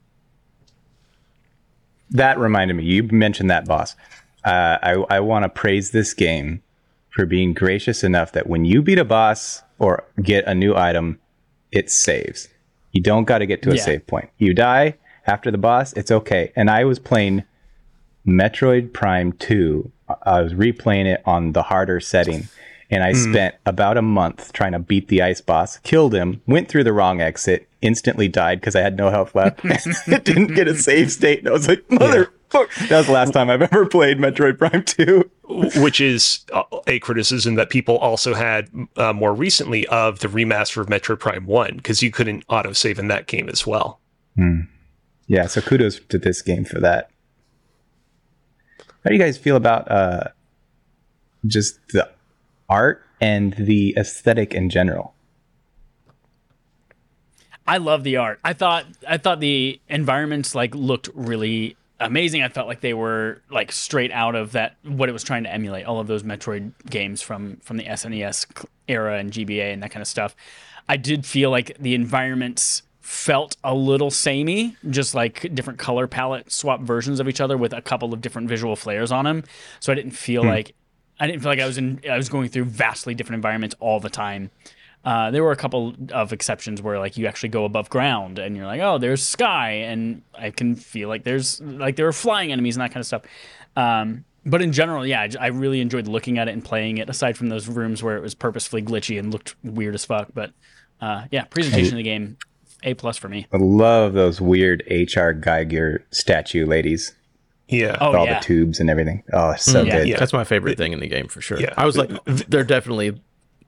[2.11, 2.85] that reminded me.
[2.85, 3.97] You mentioned that boss.
[4.45, 6.63] Uh, I, I want to praise this game
[7.11, 11.19] for being gracious enough that when you beat a boss or get a new item,
[11.73, 12.49] it saves.
[12.93, 13.83] You don't got to get to a Yeah.
[13.83, 14.29] save point.
[14.39, 14.95] You die
[15.27, 16.53] after the boss, it's okay.
[16.55, 17.43] And I was playing
[18.27, 19.91] Metroid Prime 2.
[20.23, 22.49] I was replaying it on the harder setting.
[22.91, 26.69] And I spent about a month trying to beat the ice boss, killed him, went
[26.69, 29.63] through the wrong exit, instantly died because I had no health left.
[30.25, 31.41] Didn't get a save state.
[31.41, 32.31] And I was like, mother.
[32.53, 35.29] That was the last time I've ever played Metroid Prime 2.
[35.77, 36.45] which is
[36.87, 41.47] a criticism that people also had uh, more recently of the remaster of Metroid Prime
[41.47, 44.01] 1 because you couldn't autosave in that game as well.
[45.27, 47.11] Yeah, so kudos to this game for that.
[48.79, 50.29] How do you guys feel about uh,
[51.47, 52.09] just the
[52.69, 55.15] art and the aesthetic in general?
[57.67, 58.41] I love the art.
[58.45, 62.43] I thought I thought the environments like looked really amazing.
[62.43, 65.53] I felt like they were like straight out of that what it was trying to
[65.53, 65.87] emulate.
[65.87, 70.03] All of those Metroid games from from the SNES era and GBA and that kind
[70.03, 70.37] of stuff.
[70.89, 76.51] I did feel like the environments felt a little samey, just like different color palette
[76.53, 79.45] swap versions of each other with a couple of different visual flares on them.
[79.81, 80.49] So I didn't feel hmm.
[80.49, 80.75] like
[81.19, 84.01] I didn't feel like I was in I was going through vastly different environments all
[84.01, 84.51] the time.
[85.05, 88.57] Uh, there were a couple of exceptions where like you actually go above ground and
[88.57, 92.53] you're like, oh, there's sky, and I can feel like there's like there are flying
[92.53, 93.23] enemies and that kind of stuff.
[93.77, 97.09] Um, but in general, yeah, I really enjoyed looking at it and playing it.
[97.09, 100.53] Aside from those rooms where it was purposefully glitchy and looked weird as fuck, but
[101.01, 102.39] uh, yeah, presentation of the game,
[102.83, 103.47] a plus for me.
[103.53, 105.35] I love those weird H.R.
[105.35, 107.15] Giger statue ladies.
[107.69, 107.97] Yeah.
[108.01, 108.39] Oh all yeah.
[108.39, 109.23] the tubes and everything.
[109.33, 109.99] Oh, it's so yeah.
[109.99, 110.09] good.
[110.09, 110.19] Yeah.
[110.19, 111.61] That's my favorite thing in the game for sure.
[111.61, 111.75] Yeah.
[111.77, 113.19] I was like, they're definitely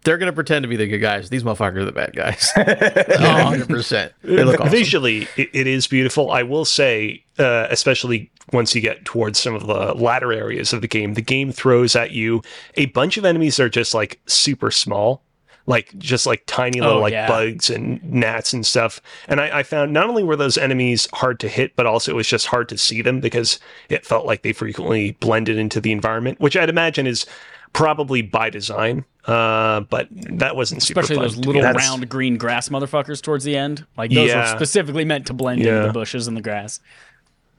[0.07, 1.31] they're gonna pretend to be the good guys.
[1.31, 2.51] These motherfuckers are the bad guys.
[2.55, 4.13] hundred percent.
[4.23, 4.71] They look awesome.
[4.71, 6.31] Visually, it, it is beautiful.
[6.31, 10.81] I will say, uh, especially once you get towards some of the latter areas of
[10.81, 12.43] the game, the game throws at you
[12.77, 15.23] a bunch of enemies that are just like super small.
[15.69, 17.27] Like just like tiny little Oh, like yeah.
[17.27, 19.01] bugs and gnats and stuff.
[19.27, 22.15] And I, I found not only were those enemies hard to hit, but also it
[22.15, 25.91] was just hard to see them because it felt like they frequently blended into the
[25.91, 27.27] environment, which I'd imagine is
[27.73, 29.05] probably by design.
[29.27, 33.57] Uh, but that wasn't super Especially fun those little round green grass motherfuckers towards the
[33.57, 33.85] end.
[33.97, 34.43] Like those Yeah.
[34.53, 36.79] were specifically meant to blend into the bushes and the grass.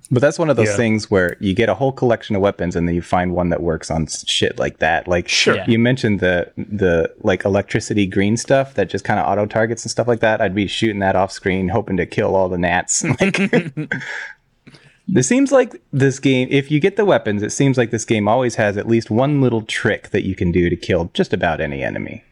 [0.09, 0.77] But that's one of those Yeah.
[0.77, 3.61] things where you get a whole collection of weapons and then you find one that
[3.61, 5.05] works on shit like that.
[5.07, 5.55] Like Sure.
[5.55, 5.65] Yeah.
[5.67, 9.91] you mentioned the the like electricity green stuff that just kind of auto targets and
[9.91, 10.39] stuff like that.
[10.39, 13.03] I'd be shooting that off screen, hoping to kill all the gnats.
[13.19, 13.37] Like,
[15.15, 16.47] it seems like this game.
[16.51, 19.41] If you get the weapons, it seems like this game always has at least one
[19.41, 22.23] little trick that you can do to kill just about any enemy,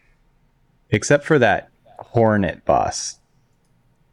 [0.91, 3.17] except for that hornet boss.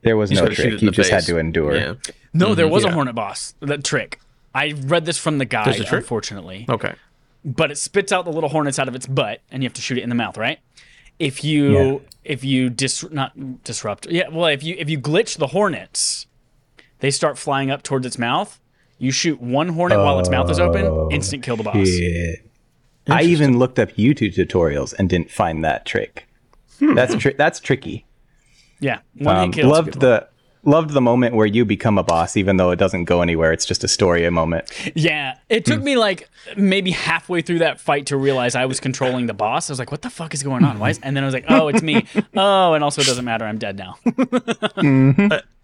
[0.03, 0.83] There was no gotta shoot it trick.
[0.83, 1.75] You the just had to endure.
[1.77, 1.95] Yeah.
[2.33, 3.55] No, there was a hornet boss.
[3.61, 4.21] That trick.
[4.55, 6.67] I read this from the guide, There's unfortunately.
[6.69, 6.95] Okay.
[7.45, 9.81] But it spits out the little hornets out of its butt, and you have to
[9.81, 10.59] shoot it in the mouth, right?
[11.19, 15.49] If you if you dis not disrupt, yeah, well, if you if you glitch the
[15.49, 16.27] hornets,
[17.01, 18.61] they start flying up towards its mouth.
[18.99, 21.89] You shoot one hornet while its mouth is open, oh, instant kill the boss.
[21.89, 22.35] Yeah.
[23.09, 26.29] I even looked up YouTube tutorials and didn't find that trick.
[26.79, 26.95] Hmm.
[26.95, 28.05] That's tri- that's tricky.
[28.83, 30.29] Yeah, one Um, hit loved the
[30.65, 33.53] loved the moment where you become a boss, even though it doesn't go anywhere.
[33.53, 34.71] It's just a story a moment.
[34.95, 35.73] Yeah, it Hmm.
[35.73, 39.71] took me like maybe halfway through that fight to realize I was controlling the boss.
[39.71, 40.91] I was like, "What the fuck is going on?" Why?
[40.91, 41.01] Is-?
[41.03, 42.05] And then I was like, "Oh, it's me."
[42.37, 43.45] Oh, and also it doesn't matter.
[43.45, 43.97] I'm dead now.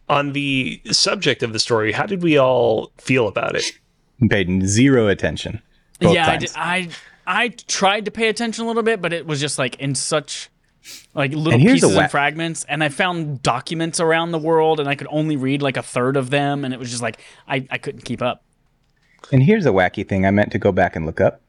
[0.09, 3.65] on the subject of the story, how did we all feel about it?
[4.31, 5.63] Paid zero attention.
[6.01, 6.89] Both yeah, I, did, I
[7.27, 10.49] I tried to pay attention a little bit, but it was just like in such
[11.15, 15.09] like little pieces and fragments, and I found documents around the world, and I could
[15.11, 18.05] only read like a third of them, and it was just like I, I couldn't
[18.05, 18.43] keep up.
[19.33, 21.41] And here's a wacky thing I meant to go back and look up.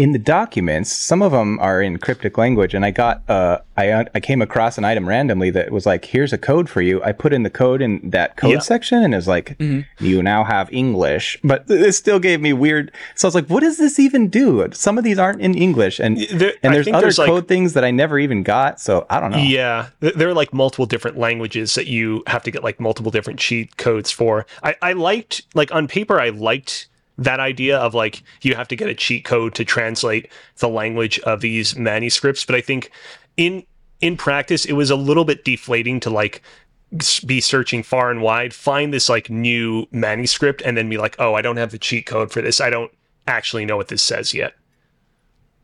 [0.00, 4.06] In the documents, some of them are in cryptic language, and I got uh, I
[4.14, 7.12] I came across an item randomly that was like, "Here's a code for you." I
[7.12, 8.58] put in the code in that code Yeah.
[8.60, 9.60] section, and it was like,
[10.00, 12.92] "You now have English," but it still gave me weird.
[13.14, 16.00] So I was like, "What does this even do?" Some of these aren't in English,
[16.00, 18.80] and There- and there's other there's, like- code things that I never even got.
[18.80, 19.38] So I don't know.
[19.38, 23.38] Yeah, there are like multiple different languages that you have to get like multiple different
[23.38, 24.46] cheat codes for.
[24.62, 26.86] I, I liked, like on paper, I liked
[27.20, 30.28] that idea of like you have to get a cheat code to translate
[30.58, 32.90] the language of these manuscripts, but I think
[33.36, 33.64] in
[34.00, 36.42] in practice it was a little bit deflating to like
[37.24, 41.34] be searching far and wide, find this like new manuscript, and then be like, oh,
[41.34, 42.60] I don't have the cheat code for this.
[42.60, 42.90] I don't
[43.28, 44.54] actually know what this says yet.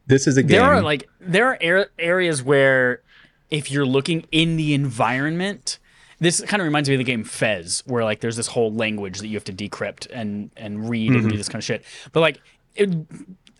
[0.06, 0.58] This is a game.
[0.60, 3.02] There are like there are areas where
[3.50, 5.78] if you're looking in the environment,
[6.18, 9.18] this kind of reminds me of the game Fez, where like there's this whole language
[9.18, 11.36] that you have to decrypt and and read and do mm-hmm.
[11.36, 11.84] this kind of shit.
[12.12, 12.40] But like
[12.74, 12.90] it,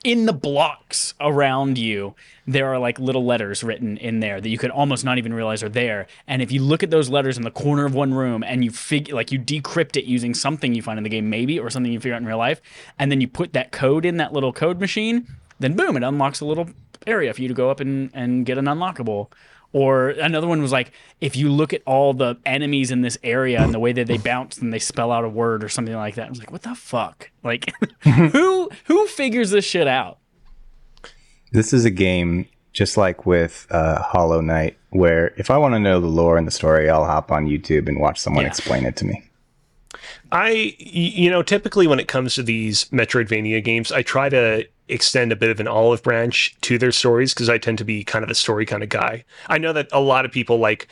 [0.05, 2.15] in the blocks around you,
[2.47, 5.65] there are like little letters written in there that you could almost not even realize
[5.65, 6.07] are there.
[6.29, 8.71] And if you look at those letters in the corner of one room and you
[8.71, 11.93] figure like you decrypt it using something you find in the game maybe or something
[11.93, 12.63] you figure out in real life,
[12.99, 15.27] and then you put that code in that little code machine,
[15.59, 16.69] then boom, it unlocks a little
[17.07, 19.29] area for you to go up and, and get an unlockable.
[19.73, 23.61] Or another one was like, if you look at all the enemies in this area
[23.63, 26.15] and the way that they bounce and they spell out a word or something like
[26.15, 27.31] that, I was like, what the fuck?
[27.43, 27.73] Like,
[28.05, 30.19] who who figures this shit out?
[31.53, 35.79] This is a game just like with uh, Hollow Knight, where if I want to
[35.79, 38.49] know the lore and the story, I'll hop on YouTube and watch someone Yeah.
[38.49, 39.23] explain it to me.
[40.31, 45.33] I, you know, typically when it comes to these Metroidvania games, I try to extend
[45.33, 48.25] a bit of an olive branch to their stories because I tend to be kind
[48.25, 49.25] of a story kind of guy.
[49.49, 50.89] I know that a lot of people like,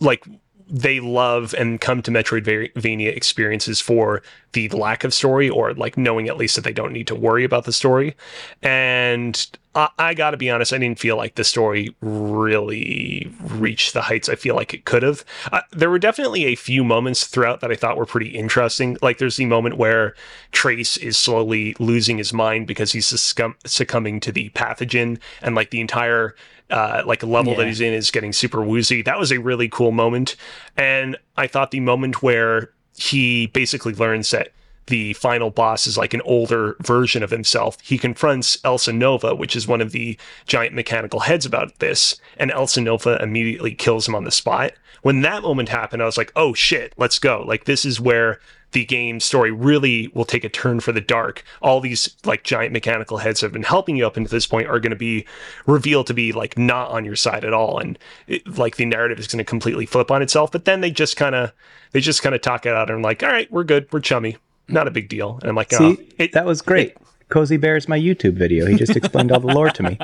[0.00, 0.24] like
[0.72, 6.28] they love and come to Metroidvania experiences for the lack of story or like knowing
[6.28, 8.16] at least that they don't need to worry about the story.
[8.62, 13.92] And I, I got to be honest, I didn't feel like the story really reached
[13.92, 15.26] the heights I feel like it could have.
[15.52, 18.96] Uh, there were definitely a few moments throughout that I thought were pretty interesting.
[19.02, 20.14] Like there's the moment where
[20.52, 25.68] Trace is slowly losing his mind because he's succumb- succumbing to the pathogen and like
[25.68, 26.34] the entire
[26.72, 29.02] uh, like a level that he's in is getting super woozy.
[29.02, 30.36] That was a really cool moment.
[30.76, 34.48] And I thought the moment where he basically learns that
[34.86, 37.78] the final boss is like an older version of himself.
[37.82, 43.22] He confronts Elsenova, which is one of the giant mechanical heads about this, and Elsenova
[43.22, 44.72] immediately kills him on the spot.
[45.02, 47.44] When that moment happened, I was like, oh shit, let's go.
[47.46, 48.40] Like, this is where
[48.72, 51.44] the game story really will take a turn for the dark.
[51.60, 54.66] All these like giant mechanical heads that have been helping you up until this point
[54.66, 55.26] are going to be
[55.66, 59.18] revealed to be like not on your side at all, and it, like the narrative
[59.18, 60.50] is going to completely flip on itself.
[60.52, 61.52] But then they just kind of
[61.92, 64.36] they just kind of talk it out and like, all right, we're good, we're chummy,
[64.68, 65.38] not a big deal.
[65.42, 66.96] And I'm like, oh, See, oh, it, that was great.
[67.28, 68.66] Cozy Bear's my YouTube video.
[68.66, 69.98] He just explained all the lore to me.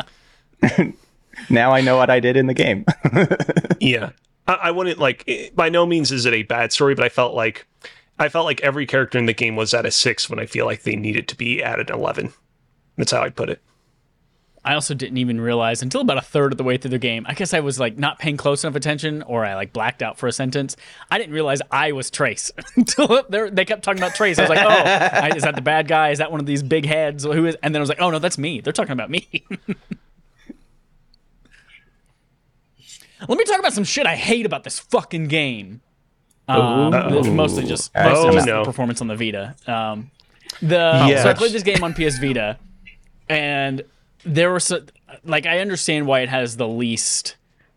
[1.50, 2.84] now I know what I did in the game.
[3.80, 4.10] yeah.
[4.46, 5.24] I, I wouldn't like.
[5.26, 7.66] it- By no means is it a bad story, but I felt like
[8.18, 10.66] I felt like every character in the game was at a six when I feel
[10.66, 12.32] like they needed to be at an eleven.
[12.96, 13.62] That's how I'd put it.
[14.64, 17.24] I also didn't even realize until about a third of the way through the game.
[17.28, 20.18] I guess I was like not paying close enough attention, or I like blacked out
[20.18, 20.76] for a sentence.
[21.10, 24.38] I didn't realize I was Trace until they they kept talking about Trace.
[24.38, 26.10] I was like, oh, I, is that the bad guy?
[26.10, 27.24] Is that one of these big heads?
[27.24, 27.56] Who is?
[27.62, 28.60] And then I was like, oh no, that's me.
[28.60, 29.26] They're talking about me.
[33.26, 35.80] Let me talk about some shit I hate about this fucking game.
[36.48, 38.60] Um, it's mostly just, mostly Oh, just no.
[38.60, 39.54] the performance on the Vita.
[39.66, 40.10] Um,
[40.62, 40.76] the
[41.08, 41.22] Yeah.
[41.22, 42.56] so I played this game on PS Vita,
[43.28, 43.82] and
[44.24, 44.82] there were so,
[45.24, 47.36] like I understand why it has the least,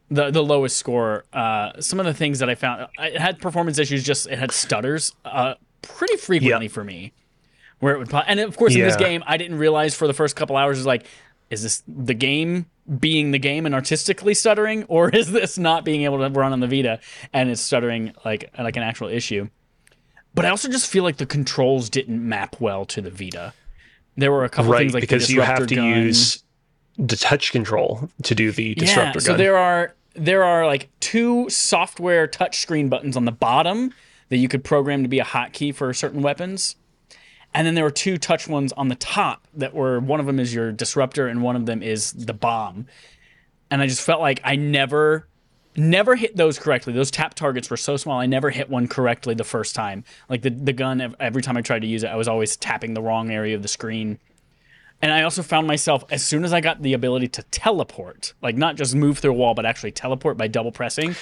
[0.10, 1.26] the the lowest score.
[1.34, 4.04] Uh, some of the things that I found it had performance issues.
[4.04, 6.72] Just it had stutters uh, pretty frequently Yeah.
[6.72, 7.12] for me,
[7.80, 8.26] where it would pop.
[8.28, 9.08] And of course, in this Yeah.
[9.08, 11.06] game, I didn't realize for the first couple hours is like,
[11.52, 12.66] is this the game
[13.00, 16.60] being the game and artistically stuttering, or is this not being able to run on
[16.60, 17.00] the Vita
[17.34, 19.50] and it's stuttering like like an actual issue?
[20.34, 23.54] But I also just feel like the controls didn't map well to the Vita.
[24.16, 25.86] There were a couple Right, things like because you have to gun.
[25.86, 26.44] use
[26.98, 29.38] the touch control to do the disruptor yeah, so gun.
[29.38, 33.94] there are there are like two software touchscreen buttons on the bottom
[34.30, 36.76] that you could program to be a hotkey for certain weapons.
[37.54, 40.40] And then there were two touch ones on the top that were one of them
[40.40, 42.88] is your disruptor and one of them is the bomb.
[43.70, 45.28] And I just felt like I never
[45.76, 46.92] never hit those correctly.
[46.94, 48.20] Those tap targets were so small.
[48.20, 50.04] I never hit one correctly the first time.
[50.30, 52.94] Like the the gun every time I tried to use it, I was always tapping
[52.94, 54.20] the wrong area of the screen.
[55.02, 58.56] And I also found myself as soon as I got the ability to teleport, like
[58.56, 61.16] not just move through a wall, but actually teleport by double pressing,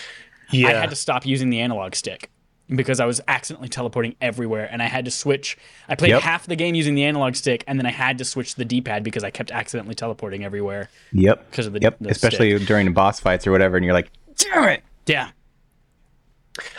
[0.52, 0.68] yeah.
[0.68, 2.30] I had to stop using the analog stick
[2.76, 5.58] because I was accidentally teleporting everywhere and I had to switch.
[5.88, 6.22] I played Yep.
[6.22, 9.04] half the game using the analog stick and then I had to switch the D-pad
[9.04, 10.90] because I kept accidentally teleporting everywhere.
[11.12, 11.52] yep.
[11.52, 11.98] 'Cause of the- yep.
[12.00, 14.84] the Especially during the boss fights or whatever, and you're like, damn it.
[15.08, 15.30] Yeah.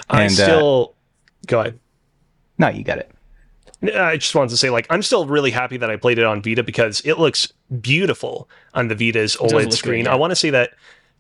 [0.09, 0.95] I and, uh, still
[1.47, 1.79] go ahead.
[2.59, 3.11] No, you got it.
[3.97, 6.43] I just wanted to say, like, I'm still really happy that I played it on
[6.43, 10.05] Vita because it looks beautiful on the Vita's OLED look good, screen.
[10.05, 10.13] yeah.
[10.13, 10.71] I want to say that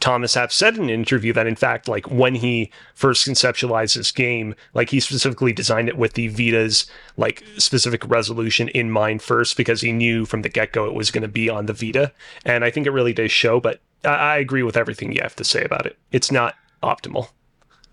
[0.00, 4.10] Thomas Happ said in an interview that, in fact, like when he first conceptualized this
[4.10, 9.56] game, like he specifically designed it with the Vita's like specific resolution in mind first
[9.56, 12.12] because he knew from the get go it was going to be on the Vita,
[12.44, 13.60] and I think it really does show.
[13.60, 15.98] But I, I agree with everything you have to say about it.
[16.10, 17.28] It's not optimal.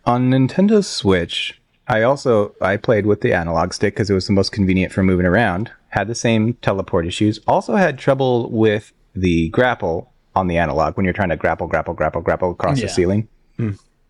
[0.06, 4.34] On Nintendo Switch, I also I played with the analog stick because it was the
[4.34, 5.72] most convenient for moving around.
[5.90, 7.40] Had the same teleport issues.
[7.48, 11.94] Also had trouble with the grapple on the analog when you're trying to grapple, grapple,
[11.94, 12.86] grapple, grapple across Yeah.
[12.86, 13.28] the ceiling.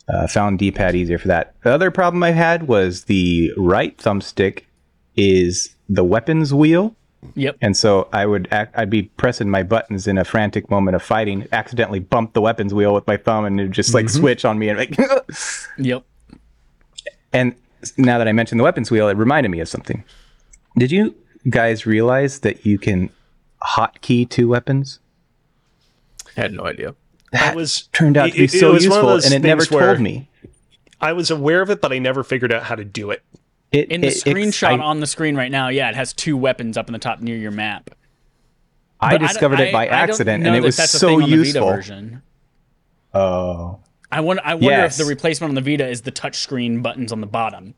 [0.10, 1.54] Uh, found D-pad easier for that.
[1.64, 4.64] The other problem I had was the right thumbstick
[5.16, 6.96] is the weapons wheel.
[7.36, 7.58] Yep.
[7.62, 11.02] And so I would act, I'd be pressing my buttons in a frantic moment of
[11.04, 14.46] fighting, accidentally bump the weapons wheel with my thumb, and it would just like switch
[14.46, 14.96] on me and like.
[15.78, 16.04] Yep.
[17.34, 17.56] and
[17.98, 20.04] now that I mentioned the weapons wheel, it reminded me of something.
[20.78, 21.16] Did you
[21.50, 23.10] guys realize that you can
[23.76, 25.00] hotkey two weapons?
[26.38, 26.96] Had no idea.
[27.34, 29.48] That was Turned out to be it- it so was one of useful, and it
[29.48, 30.30] never told me.
[31.02, 33.22] I was aware of it, but I never figured out how to do it.
[33.72, 36.38] It, In the it- screenshot I, on the screen right now, yeah, it has two
[36.38, 37.90] weapons up in the top near your map.
[39.00, 40.94] I But don't- discovered it by I- I accident, know and it that was that's
[40.94, 41.68] a so thing on the Vita useful.
[41.70, 42.22] version.
[43.14, 43.80] Oh,
[44.12, 44.42] I wonder.
[44.46, 45.00] I wonder Yes.
[45.00, 47.74] if the replacement on the Vita is the touchscreen buttons on the bottom.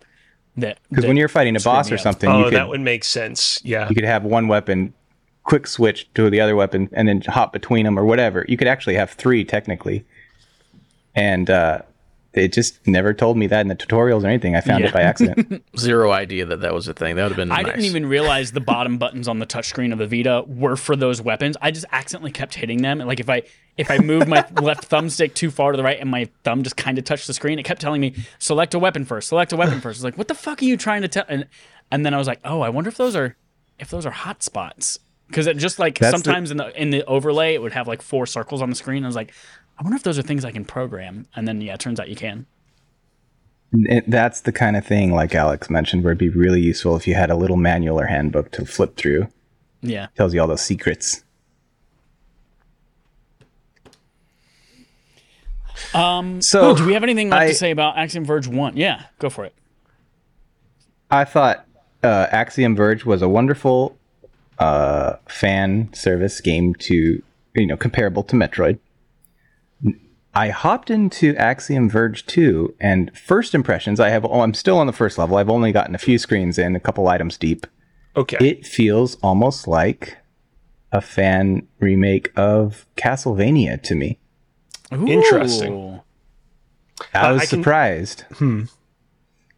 [0.57, 3.03] That because when you're fighting a boss or something, Oh, you could that would make
[3.03, 3.60] sense.
[3.64, 3.88] Yeah.
[3.89, 4.93] you could have one weapon,
[5.50, 8.45] quick switch to the other weapon, and then hop between them or whatever.
[8.47, 10.06] You could actually have three technically,
[11.16, 11.82] and uh,
[12.34, 14.56] it just never told me that in the tutorials or anything.
[14.56, 14.89] I found Yeah.
[14.89, 15.64] it by accident.
[15.78, 17.16] Zero idea that that was a thing.
[17.16, 17.66] That would have been I nice.
[17.74, 21.20] didn't even realize the bottom buttons on the touchscreen of the Vita were for those
[21.22, 21.58] weapons.
[21.62, 23.00] I just accidentally kept hitting them.
[23.00, 23.41] Like if I
[23.78, 26.78] if I moved my left thumbstick too far to the right and my thumb just
[26.78, 29.58] kind of touched the screen, it kept telling me select a weapon first, select a
[29.58, 29.97] weapon first.
[29.97, 31.26] I was like, what the fuck are you trying to tell?
[31.28, 31.47] And
[31.89, 33.36] and then I was like, oh, I wonder if those are
[33.80, 35.00] if those are hot spots
[35.30, 37.88] because it just like That's the- sometimes in the in the overlay it would have
[37.88, 39.04] like four circles on the screen.
[39.04, 39.34] I was like,
[39.78, 41.26] I wonder if those are things I can program.
[41.36, 42.46] And then yeah, it turns out you can.
[43.72, 47.08] It- that's the kind of thing, like Alex mentioned, where it'd be really useful if
[47.08, 49.28] you had a little manual or handbook to flip through.
[49.82, 50.08] Yeah.
[50.18, 51.24] Tells you all those secrets.
[55.94, 56.42] Um.
[56.42, 58.76] So, oh, do we have anything left I- to say about Axiom Verge One?
[58.76, 59.54] Yeah, go for it.
[61.10, 61.66] I thought
[62.04, 63.98] uh, Axiom Verge was a wonderful
[64.60, 67.22] uh, fan service game to
[67.55, 68.80] you know comparable to Metroid.
[70.36, 74.24] I hopped into Axiom Verge 2, and first impressions, I have.
[74.24, 75.38] Oh, I'm still on the first level.
[75.38, 77.66] I've only gotten a few screens in, a couple items deep.
[78.16, 78.38] Okay.
[78.39, 80.18] It feels almost like
[80.91, 84.20] a fan remake of Castlevania to me.
[84.91, 85.99] Interesting.
[87.14, 88.24] I was I can- surprised.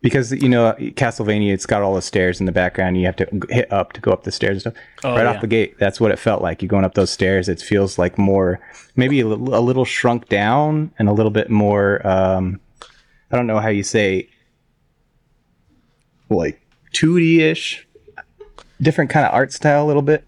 [0.01, 2.97] Because you know Castlevania, it's got all the stairs in the background.
[2.97, 4.73] You have to hit up to go up the stairs and stuff.
[5.03, 5.29] right yeah.
[5.29, 6.61] off the gate, that's what it felt like.
[6.61, 8.59] You're going up those stairs, it feels like more,
[8.95, 12.05] maybe a little, a little shrunk down and a little bit more.
[12.05, 12.59] Um,
[13.31, 14.27] I don't know how you say,
[16.29, 16.59] like
[16.93, 17.87] 2D ish,
[18.81, 20.25] different kind of art style, a little bit.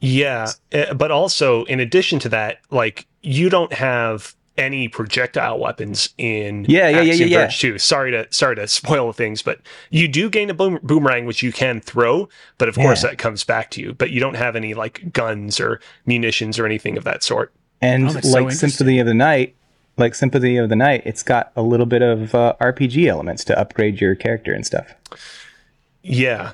[0.00, 6.08] Yeah, uh, but also in addition to that, like you don't have any projectile weapons
[6.18, 7.44] in Yeah, yeah, yeah, Axiom yeah, yeah.
[7.46, 7.78] Verge 2.
[7.78, 11.52] Sorry to sorry to spoil things, but you do gain a boom, boomerang which you
[11.52, 12.28] can throw,
[12.58, 13.92] but of course that comes back to you.
[13.92, 17.52] But you don't have any like guns or munitions or anything of that sort.
[17.80, 18.70] And Oh, that's so like interesting.
[18.70, 19.54] Symphony of the Night,
[19.98, 23.58] like Sympathy of the Night, it's got a little bit of uh, RPG elements to
[23.58, 24.94] upgrade your character and stuff.
[26.02, 26.52] Yeah.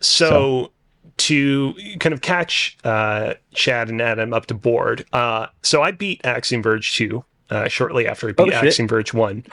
[0.00, 0.70] So,
[1.18, 6.20] to kind of catch uh, Chad and Adam up to board, uh, so I beat
[6.24, 8.56] Axiom Verge 2 uh, shortly after I beat Oh.
[8.56, 9.44] Axiom Verge 1.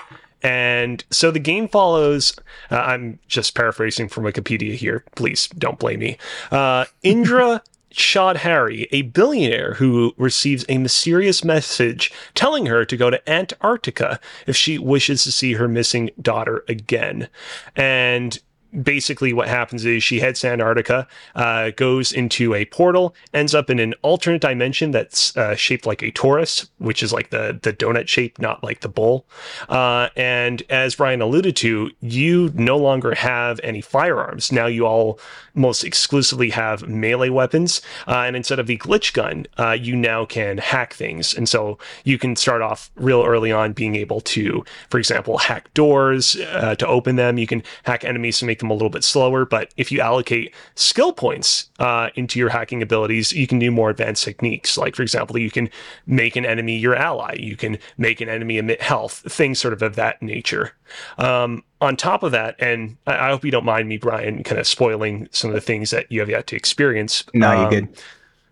[0.43, 2.35] And so the game follows.
[2.69, 5.03] Uh, I'm just paraphrasing from Wikipedia here.
[5.15, 6.17] Please don't blame me.
[6.51, 13.29] Uh, Indra Chaudhari, a billionaire who receives a mysterious message telling her to go to
[13.29, 17.29] Antarctica if she wishes to see her missing daughter again.
[17.75, 18.37] And
[18.83, 23.69] basically what happens is she heads to Antarctica, uh, goes into a portal, ends up
[23.69, 27.73] in an alternate dimension that's uh, shaped like a torus, which is like the the
[27.73, 29.25] donut shape, not like the bowl.
[29.69, 34.51] Uh, and as Brian alluded to, you no longer have any firearms.
[34.51, 35.19] Now you all
[35.53, 40.25] most exclusively have melee weapons, uh, and instead of the glitch gun, uh, you now
[40.25, 41.33] can hack things.
[41.33, 45.73] And so you can start off real early on being able to, for example, hack
[45.73, 47.37] doors uh, to open them.
[47.37, 49.45] You can hack enemies to make them a little bit slower.
[49.45, 53.89] But if you allocate skill points uh, into your hacking abilities, you can do more
[53.89, 54.77] advanced techniques.
[54.77, 55.69] Like, for example, you can
[56.05, 57.35] make an enemy your ally.
[57.39, 59.23] You can make an enemy emit health.
[59.27, 60.73] Things sort of of that nature.
[61.17, 64.59] Um, on top of that, and I, I hope you don't mind me, Brian, kind
[64.59, 67.23] of spoiling some of the things that you have yet to experience.
[67.33, 67.87] No, you Um, good.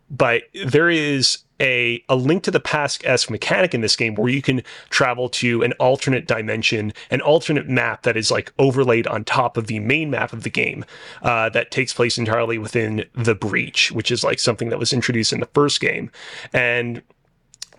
[0.10, 4.30] but there is a, a link to the past esque mechanic in this game where
[4.30, 9.24] you can travel to an alternate dimension, an alternate map that is like overlaid on
[9.24, 10.84] top of the main map of the game
[11.22, 15.32] uh, that takes place entirely within the breach, which is like something that was introduced
[15.32, 16.12] in the first game.
[16.52, 17.02] And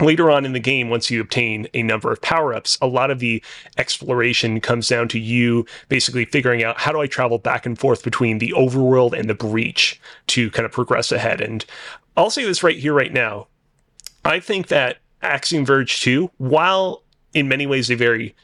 [0.01, 3.11] later on in the game, once you obtain a number of power ups, a lot
[3.11, 3.43] of the
[3.77, 8.03] exploration comes down to you basically figuring out how do I travel back and forth
[8.03, 11.43] between the overworld and the breach to kind of progress ahead.
[11.43, 11.67] And
[12.17, 13.49] I'll say this right here, right now.
[14.25, 17.03] I think that Axiom Verge 2, while
[17.33, 18.35] in many ways a very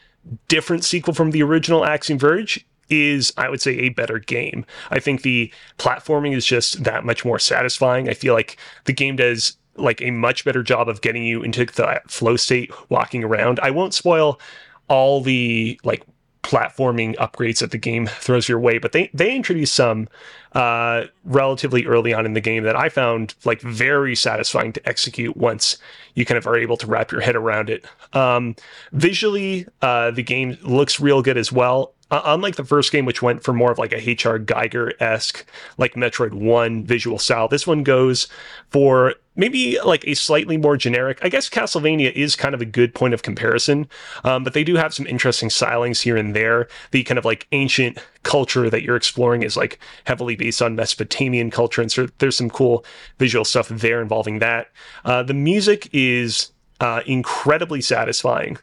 [0.49, 4.67] different sequel from the original Axiom Verge, is, I would say, a better game.
[4.91, 8.09] I think the platforming is just that much more satisfying.
[8.09, 11.65] I feel like the game does like a much better job of getting you into
[11.65, 13.61] the flow state walking around.
[13.63, 14.41] I won't spoil
[14.89, 16.05] all the like
[16.43, 20.09] platforming upgrades that the game throws your way, but they they introduce some
[20.53, 25.37] uh, relatively early on in the game that I found like very satisfying to execute
[25.37, 25.79] once
[26.15, 27.85] you kind of are able to wrap your head around it.
[28.13, 28.57] Um,
[28.93, 31.93] visually, uh, the game looks real good as well.
[32.11, 35.45] Uh, unlike the first game, which went for more of like a HR Giger esque,
[35.79, 38.29] like Metroid 1 visual style, this one goes
[38.71, 41.19] for maybe like a slightly more generic.
[41.23, 43.89] I guess Castlevania is kind of a good point of comparison,
[44.25, 46.69] um, but they do have some interesting stylings here and there.
[46.91, 51.51] The kind of like ancient culture that you're exploring is like heavily based on Mesopotamian
[51.51, 52.85] culture, and so there's some cool
[53.19, 54.69] visual stuff there involving that.
[55.05, 56.51] Uh, the music is
[56.81, 58.59] uh, incredibly satisfying.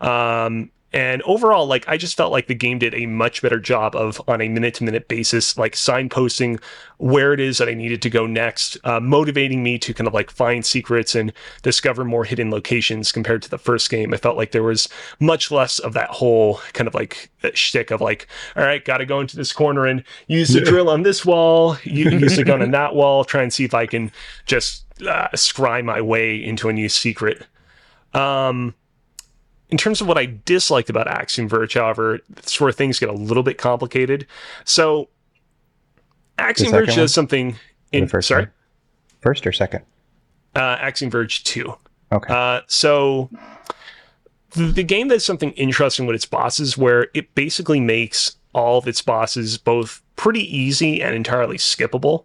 [0.00, 3.94] Um, and overall, like I just felt like the game did a much better job
[3.94, 6.62] of on a minute to minute basis, like signposting
[6.96, 10.14] where it is that I needed to go next, uh, motivating me to kind of
[10.14, 11.32] like find secrets and
[11.62, 14.14] discover more hidden locations compared to the first game.
[14.14, 14.88] I felt like there was
[15.20, 18.26] much less of that whole kind of like shtick of like,
[18.56, 21.76] all right, got to go into this corner and use the drill on this wall,
[21.84, 24.10] use the gun on that wall, try and see if I can
[24.46, 27.46] just uh, scry my way into a new secret.
[28.14, 28.74] Um,
[29.70, 33.12] in terms of what I disliked about Axiom Verge, however, it's where things get a
[33.12, 34.26] little bit complicated.
[34.64, 35.08] So,
[36.38, 37.56] Axiom Verge does something
[37.92, 38.52] in the first sorry, one?
[39.20, 39.84] First or second?
[40.54, 41.74] uh, Axiom Verge two.
[42.12, 42.32] Okay.
[42.32, 43.30] Uh, so
[44.52, 48.88] the, the game does something interesting with its bosses, where it basically makes all of
[48.88, 52.24] its bosses both pretty easy and entirely skippable.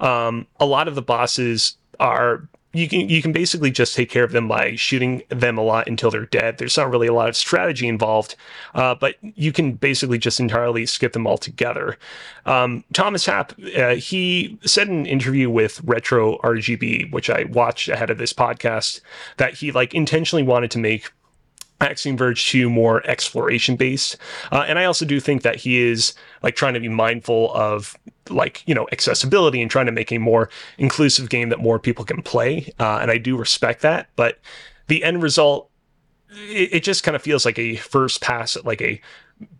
[0.00, 4.24] Um, a lot of the bosses are you can you can basically just take care
[4.24, 6.58] of them by shooting them a lot until they're dead.
[6.58, 8.34] There's not really a lot of strategy involved,
[8.74, 11.98] uh, but you can basically just entirely skip them altogether.
[12.46, 17.88] Um, Thomas Happ uh, he said in an interview with Retro RGB, which I watched
[17.88, 19.00] ahead of this podcast,
[19.36, 21.12] that he like intentionally wanted to make
[21.82, 24.16] Axiom Verge 2 more exploration based.
[24.50, 27.96] Uh, and I also do think that he is like trying to be mindful of
[28.30, 32.04] like, you know, accessibility and trying to make a more inclusive game that more people
[32.04, 32.72] can play.
[32.78, 34.08] Uh, and I do respect that.
[34.16, 34.38] But
[34.88, 35.70] the end result,
[36.30, 39.00] it, it just kind of feels like a first pass at like a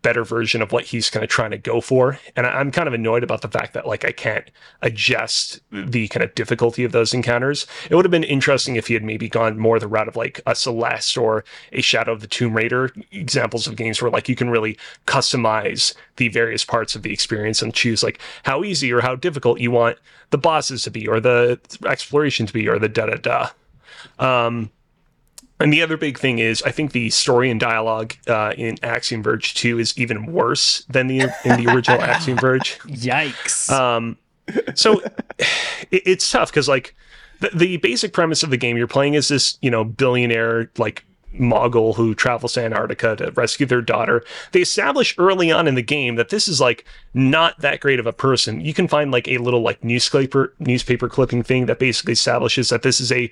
[0.03, 2.19] better version of what he's kind of trying to go for.
[2.37, 4.51] And I'm kind of annoyed about the fact that like I can't
[4.83, 7.67] adjust the kind of difficulty of those encounters.
[7.91, 10.41] It would have been interesting if he had maybe gone more the route of like
[10.47, 14.37] a Celeste or a Shadow of the Tomb Raider examples of games where like you
[14.37, 19.01] can really customize the various parts of the experience and choose like how easy or
[19.01, 19.99] how difficult you want
[20.31, 23.51] the bosses to be or the exploration to be or the da da da.
[24.19, 24.71] Um,
[25.63, 29.23] and the other big thing is, I think the story and dialogue uh, in Axiom
[29.23, 32.79] Verge 2 is even worse than the in the original Axiom Verge.
[32.81, 33.71] Yikes.
[33.71, 34.19] Um,
[34.75, 35.01] so
[35.91, 36.95] it, it's tough because like
[37.41, 41.05] the, the basic premise of the game, you're playing is this you know billionaire like
[41.35, 44.23] mogul who travels to Antarctica to rescue their daughter.
[44.53, 46.85] They establish early on in the game that this is like
[47.15, 48.61] not that great of a person.
[48.61, 52.83] You can find like a little like newspaper newspaper clipping thing that basically establishes that
[52.83, 53.31] this is a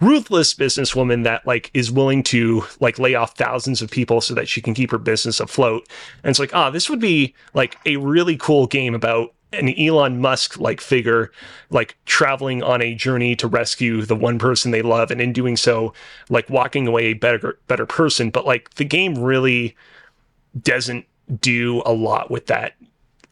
[0.00, 4.48] ruthless businesswoman that like is willing to like lay off thousands of people so that
[4.48, 5.86] she can keep her business afloat.
[6.22, 10.20] And it's like, ah, this would be like a really cool game about an Elon
[10.20, 11.32] Musk like figure,
[11.70, 15.56] like traveling on a journey to rescue the one person they love, and in doing
[15.56, 15.92] so,
[16.28, 18.30] like walking away a better better person.
[18.30, 19.76] But like the game really
[20.62, 21.06] doesn't
[21.40, 22.74] do a lot with that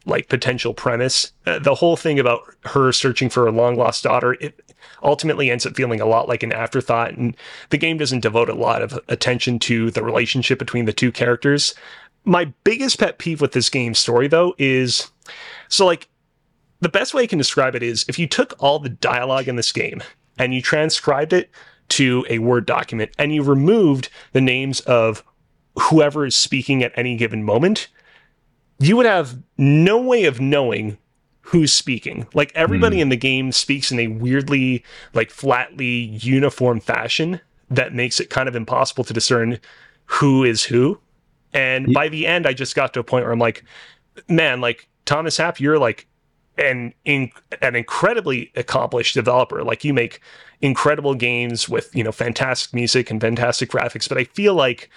[0.05, 1.31] like potential premise.
[1.45, 4.59] Uh, the whole thing about her searching for a long lost daughter, it
[5.03, 7.13] ultimately ends up feeling a lot like an afterthought.
[7.13, 7.35] And
[7.69, 11.75] the game doesn't devote a lot of attention to the relationship between the two characters.
[12.25, 15.09] My biggest pet peeve with this game's story, though, is
[15.67, 16.07] so like
[16.81, 19.55] the best way I can describe it is if you took all the dialogue in
[19.55, 20.01] this game
[20.37, 21.49] and you transcribed it
[21.89, 25.23] to a Word document and you removed the names of
[25.79, 27.87] whoever is speaking at any given moment,
[28.79, 30.97] you would have no way of knowing
[31.49, 32.27] who's speaking.
[32.35, 33.01] Like everybody mm.
[33.01, 34.83] in the game speaks in a weirdly,
[35.15, 37.41] like flatly uniform fashion
[37.71, 39.59] that makes it kind of impossible to discern
[40.05, 40.99] who is who.
[41.51, 41.93] And yeah.
[41.93, 43.63] by the end, I just got to a point where I'm like,
[44.27, 46.07] man, like Thomas Happ, you're like
[46.59, 47.31] an in,
[47.63, 49.63] an incredibly accomplished developer.
[49.63, 50.21] Like you make
[50.61, 54.91] incredible games with you know fantastic music and fantastic graphics, but I feel like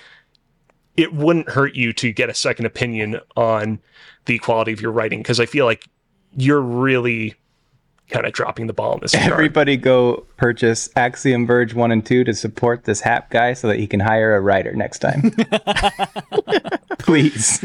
[0.99, 3.81] it wouldn't hurt you to get a second opinion on
[4.27, 5.89] the quality of your writing because I feel like
[6.37, 7.35] you're really
[8.11, 9.15] kind of dropping the ball in this.
[9.15, 9.33] Regard.
[9.33, 13.79] Everybody go purchase Axiom Verge 1 and 2 to support this Happ guy so that
[13.79, 15.31] he can hire a writer next time.
[16.99, 17.65] Please.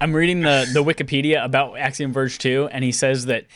[0.00, 3.46] I'm reading the, the Wikipedia about Axiom Verge 2, and he says that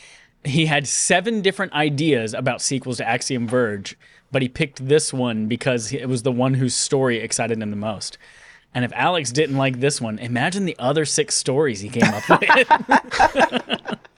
[0.45, 3.97] he had seven different ideas about sequels to Axiom Verge,
[4.31, 7.75] but he picked this one because it was the one whose story excited him the
[7.75, 8.17] most.
[8.73, 12.29] And if Alex didn't like this one, imagine the other six stories he came up
[12.29, 13.99] with.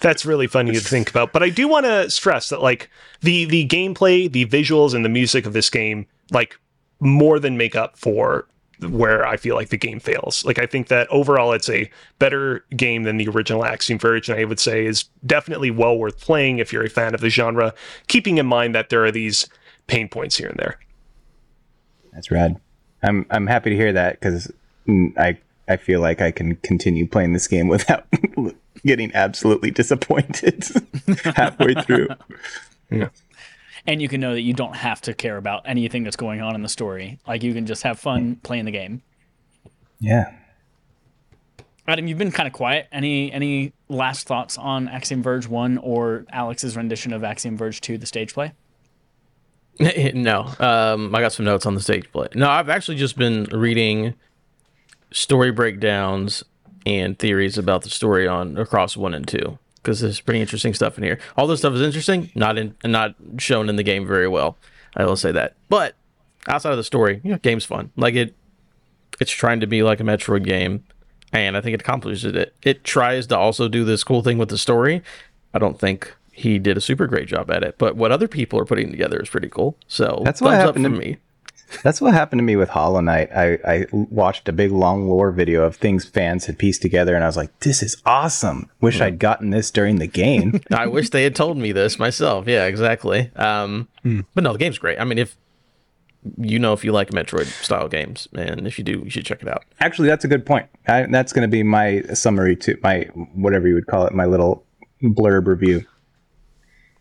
[0.00, 1.32] That's really funny to think about.
[1.32, 2.90] But I do want to stress that like
[3.20, 6.58] the the gameplay, the visuals, and the music of this game, like
[7.00, 8.46] more than make up for
[8.80, 10.44] where I feel like the game fails.
[10.44, 14.38] Like I think that overall it's a better game than the original Axiom Verge, and
[14.38, 17.74] I would say is definitely well worth playing if you're a fan of the genre,
[18.06, 19.48] keeping in mind that there are these
[19.88, 20.78] pain points here and there.
[22.12, 22.60] That's rad.
[23.02, 24.52] I'm I'm happy to hear that because
[25.16, 25.38] I
[25.68, 28.06] I feel like I can continue playing this game without
[28.84, 30.64] getting absolutely disappointed
[31.36, 32.08] halfway through.
[32.90, 33.08] Yeah.
[33.86, 36.54] And you can know that you don't have to care about anything that's going on
[36.54, 37.18] in the story.
[37.26, 39.02] Like you can just have fun playing the game.
[40.00, 40.32] Yeah.
[41.86, 42.86] Adam, you've been kind of quiet.
[42.92, 47.96] Any any last thoughts on Axiom Verge One or Alex's rendition of Axiom Verge Two,
[47.96, 48.52] the stage play?
[50.14, 52.28] no, um, I got some notes on the stage play.
[52.34, 54.14] No, I've actually just been reading
[55.10, 56.44] story breakdowns
[56.86, 60.98] and theories about the story on across one and two because there's pretty interesting stuff
[60.98, 61.18] in here.
[61.36, 64.56] All this stuff is interesting, not in not shown in the game very well.
[64.96, 65.94] I will say that, but
[66.46, 67.90] outside of the story, you know, game's fun.
[67.96, 68.34] Like it,
[69.20, 70.84] it's trying to be like a Metroid game,
[71.32, 72.54] and I think it accomplishes it.
[72.62, 75.02] It tries to also do this cool thing with the story.
[75.54, 77.76] I don't think he did a super great job at it.
[77.78, 79.76] But what other people are putting together is pretty cool.
[79.88, 81.18] So that's what happened to me.
[81.82, 83.30] That's what happened to me with Hollow Knight.
[83.34, 87.22] I, I watched a big long lore video of things fans had pieced together, and
[87.22, 88.70] I was like, "This is awesome!
[88.80, 92.46] Wish I'd gotten this during the game." I wish they had told me this myself.
[92.48, 93.30] Yeah, exactly.
[93.36, 93.88] Um,
[94.34, 94.98] But no, the game's great.
[94.98, 95.36] I mean, if
[96.36, 99.42] you know if you like Metroid style games, and if you do, you should check
[99.42, 99.64] it out.
[99.80, 100.66] Actually, that's a good point.
[100.86, 103.02] I, that's going to be my summary to my
[103.34, 104.64] whatever you would call it, my little
[105.02, 105.84] blurb review.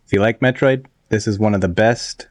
[0.06, 2.28] If you like Metroid, this is one of the best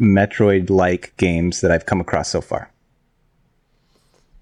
[0.00, 2.70] Metroid-like games that I've come across so far.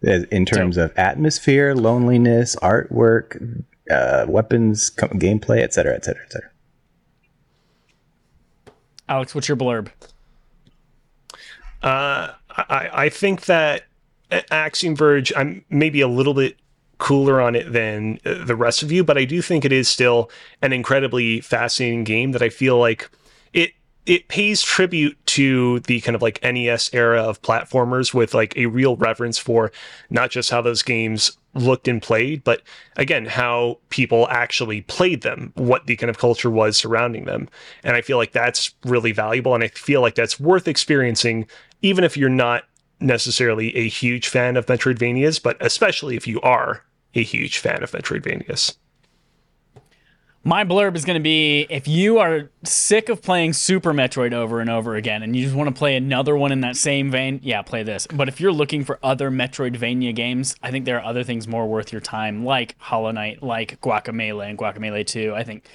[0.02, 6.50] In terms of atmosphere, loneliness, artwork, uh, weapons, co- gameplay, etc., etc., etc.
[9.08, 9.88] Alex, what's your blurb?
[11.82, 13.84] Uh, I, I think that
[14.50, 16.56] Axiom Verge, I'm maybe a little bit
[16.98, 19.88] cooler on it than uh, the rest of you, but I do think it is
[19.88, 20.30] still
[20.62, 23.10] an incredibly fascinating game that I feel like
[24.06, 28.66] it pays tribute to the kind of like NES era of platformers with like a
[28.66, 29.72] real reverence for
[30.10, 32.62] not just how those games looked and played, but
[32.96, 37.48] again, how people actually played them, what the kind of culture was surrounding them.
[37.82, 39.54] And I feel like that's really valuable.
[39.54, 41.46] And I feel like that's worth experiencing,
[41.82, 42.64] even if you're not
[43.00, 46.84] necessarily a huge fan of Metroidvanias, but especially if you are
[47.14, 48.76] a huge fan of Metroidvanias.
[50.46, 54.60] My blurb is going to be if you are sick of playing Super Metroid over
[54.60, 57.40] and over again and you just want to play another one in that same vein,
[57.42, 58.06] yeah, play this.
[58.06, 61.66] But if you're looking for other Metroidvania games, I think there are other things more
[61.66, 65.34] worth your time, like Hollow Knight, like Guacamelee and Guacamelee 2.
[65.34, 65.66] I think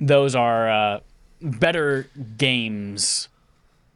[0.00, 1.00] those are uh,
[1.40, 3.28] better games,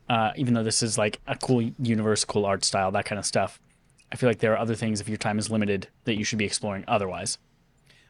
[0.08, 3.26] uh, even though this is like a cool universe, cool art style, that kind of
[3.26, 3.58] stuff.
[4.12, 6.38] I feel like there are other things, if your time is limited, that you should
[6.38, 7.38] be exploring otherwise.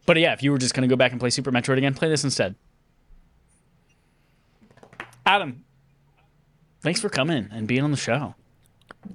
[0.06, 1.94] But yeah, if you were just going to go back and play Super Metroid again,
[1.94, 2.54] play this instead.
[5.24, 5.64] Adam,
[6.80, 8.34] thanks for coming and being on the show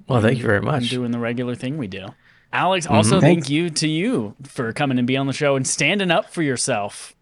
[0.06, 0.88] Well, thank you very and much.
[0.88, 2.06] doing the regular thing we do.
[2.52, 2.94] Alex, mm-hmm.
[2.94, 6.30] also thank you to you for coming and being on the show and standing up
[6.32, 7.14] for yourself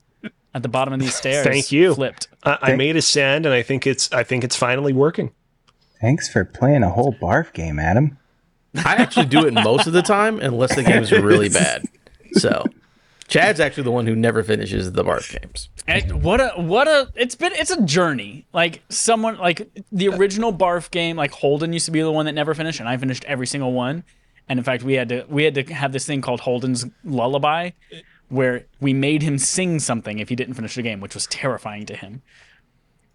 [0.55, 1.45] at the bottom of these stairs.
[1.45, 1.95] Thank you.
[1.95, 2.29] Flipped.
[2.45, 5.33] I, I made a stand, and I think it's I think it's finally working.
[6.01, 8.19] Thanks for playing a whole barf game, Adam.
[8.77, 11.87] I actually do it most of the time, unless the game is really bad.
[12.33, 12.67] So,
[13.29, 15.69] Chad's actually the one who never finishes the Barf games.
[15.87, 18.47] And what a what a it's been it's a journey.
[18.53, 22.33] Like someone like the original Barf game, like Holden used to be the one that
[22.33, 24.05] never finished, and I finished every single one.
[24.49, 27.71] And in fact, we had to we had to have this thing called Holden's Lullaby,
[28.29, 31.87] where we made him sing something if he didn't finish the game, which was terrifying
[31.87, 32.23] to him.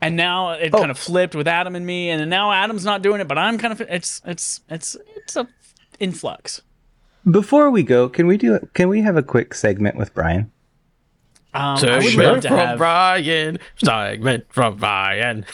[0.02, 0.80] And now it oh.
[0.80, 3.58] kind of flipped with Adam and me, and now Adam's not doing it, but I'm
[3.58, 5.48] kind of it's it's it's it's a
[6.00, 6.62] influx.
[7.30, 8.74] Before we go, can we do it?
[8.74, 10.52] Can we have a quick segment with Brian?
[11.54, 12.78] Um, I would love Segment to from have.
[12.78, 13.60] Brian.
[13.78, 15.46] Segment from Brian.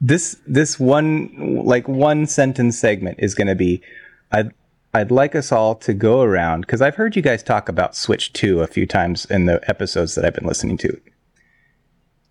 [0.00, 3.80] this this one like one sentence segment is going to be
[4.32, 4.52] I'd
[4.92, 8.32] I'd like us all to go around because I've heard you guys talk about Switch
[8.32, 11.00] 2 a few times in the episodes that I've been listening to.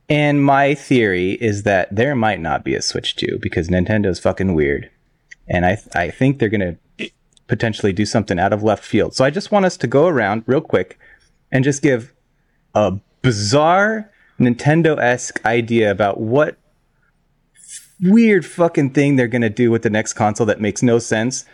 [0.08, 4.54] And my theory is that there might not be a Switch 2 because Nintendo's fucking
[4.54, 4.90] weird.
[5.48, 7.10] And I I think they're going to
[7.48, 9.16] potentially do something out of left field.
[9.16, 10.98] So I just want us to go around real quick
[11.52, 12.14] and just give
[12.74, 16.58] a bizarre Nintendo-esque idea about what
[18.02, 21.46] weird fucking thing they're going to do with the next console that makes no sense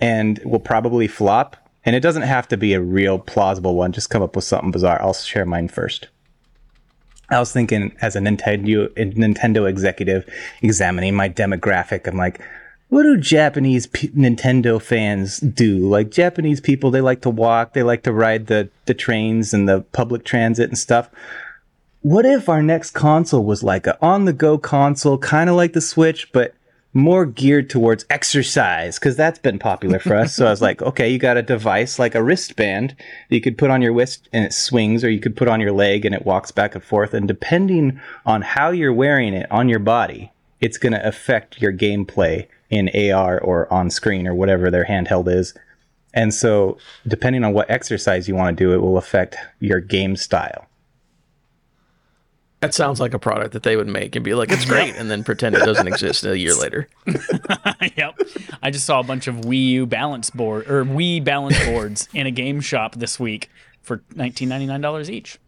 [0.00, 1.56] and will probably flop.
[1.84, 3.92] And it doesn't have to be a real plausible one.
[3.92, 5.00] Just come up with something bizarre.
[5.02, 6.08] I'll share mine first.
[7.30, 10.24] I was thinking as a Nintendo a Nintendo executive
[10.62, 12.40] examining my demographic, I'm like,
[12.88, 15.78] what do Japanese p- Nintendo fans do?
[15.78, 19.68] Like Japanese people, they like to walk, they like to ride the the trains and
[19.68, 21.10] the public transit and stuff
[22.02, 25.72] what if our next console was like a on the go console, kind of like
[25.72, 26.54] the Switch, but
[26.92, 28.98] more geared towards exercise?
[28.98, 30.34] Because that's been popular for us.
[30.34, 32.96] so I was like, okay, you got a device like a wristband
[33.28, 35.60] that you could put on your wrist and it swings, or you could put on
[35.60, 37.14] your leg and it walks back and forth.
[37.14, 41.72] And depending on how you're wearing it on your body, it's going to affect your
[41.72, 45.54] gameplay in AR or on screen or whatever their handheld is.
[46.14, 50.16] And so, depending on what exercise you want to do, it will affect your game
[50.16, 50.66] style.
[52.60, 55.08] That sounds like a product that they would make and be like, it's great, and
[55.08, 56.88] then pretend it doesn't exist a year later.
[57.96, 58.18] yep.
[58.60, 62.26] I just saw a bunch of Wii U balance board or Wii balance boards in
[62.26, 63.48] a game shop this week
[63.80, 65.38] for nineteen ninety nine dollars each.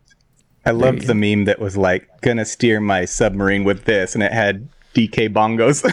[0.65, 4.33] I loved the meme that was like, gonna steer my submarine with this, and it
[4.33, 5.85] had DK bongos.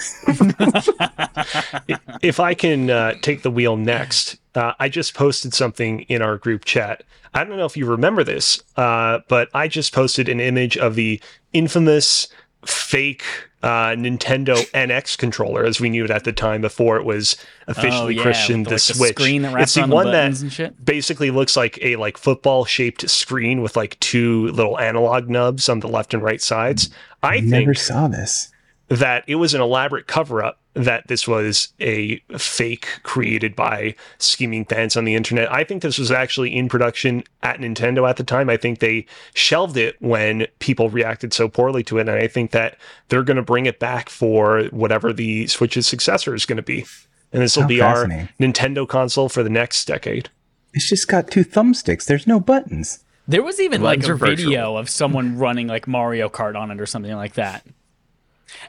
[2.21, 6.37] if I can uh, take the wheel next, uh, I just posted something in our
[6.37, 7.03] group chat.
[7.33, 10.95] I don't know if you remember this, uh, but I just posted an image of
[10.95, 11.21] the
[11.53, 12.27] infamous
[12.65, 13.23] fake
[13.63, 17.35] uh, Nintendo NX controller as we knew it at the time before it was
[17.67, 19.15] officially Oh, yeah, christened with the the, like, Switch.
[19.15, 21.95] the screen that wraps it's the around the one buttons that basically looks like a
[21.95, 26.41] like football shaped screen with like two little analog nubs on the left and right
[26.41, 26.89] sides.
[27.23, 28.51] I Never think saw this.
[28.89, 34.63] That it was an elaborate cover up that this was a fake created by scheming
[34.63, 35.51] fans on the internet.
[35.51, 38.49] I think this was actually in production at Nintendo at the time.
[38.49, 42.07] I think they shelved it when people reacted so poorly to it.
[42.07, 42.77] And I think that
[43.09, 46.85] they're going to bring it back for whatever the Switch's successor is going to be.
[47.33, 48.05] And this will be our.
[48.39, 50.29] Nintendo console for the next decade.
[50.73, 52.05] It's just got two thumbsticks.
[52.05, 53.03] There's no buttons.
[53.27, 54.35] There was even like a are virtual.
[54.35, 57.65] video of someone running like Mario Kart on it or something like that.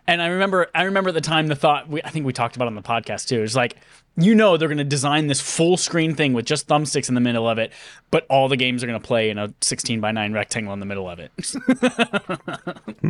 [0.07, 1.89] And I remember, I remember at the time the thought.
[1.89, 3.43] We, I think we talked about on the podcast too.
[3.43, 3.76] It's like,
[4.16, 7.20] you know, they're going to design this full screen thing with just thumbsticks in the
[7.20, 7.72] middle of it,
[8.11, 10.81] but all the games are going to play in a 16 by 9 rectangle in
[10.81, 11.31] the middle of it.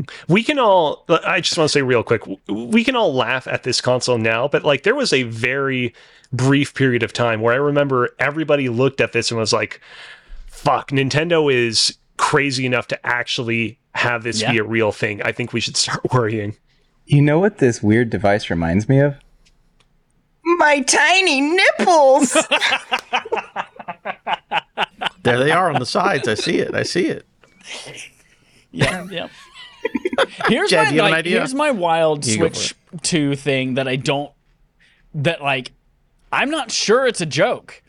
[0.28, 3.62] we can all i just want to say real quick we can all laugh at
[3.62, 5.94] this console now but like there was a very
[6.32, 9.80] brief period of time where i remember everybody looked at this and was like
[10.46, 15.52] fuck nintendo is crazy enough to actually have this be a real thing i think
[15.54, 16.54] we should start worrying
[17.06, 19.16] You know what this weird device reminds me of?
[20.58, 22.36] My tiny nipples.
[25.22, 26.26] There they are on the sides.
[26.28, 26.74] I see it.
[26.74, 27.26] I see it.
[28.70, 29.28] Yeah, yeah.
[30.46, 31.38] Here's Jed, my you have an like, idea?
[31.38, 34.32] here's my wild You Switch Two thing that I don't
[35.14, 35.72] that like
[36.32, 37.82] I'm not sure it's a joke.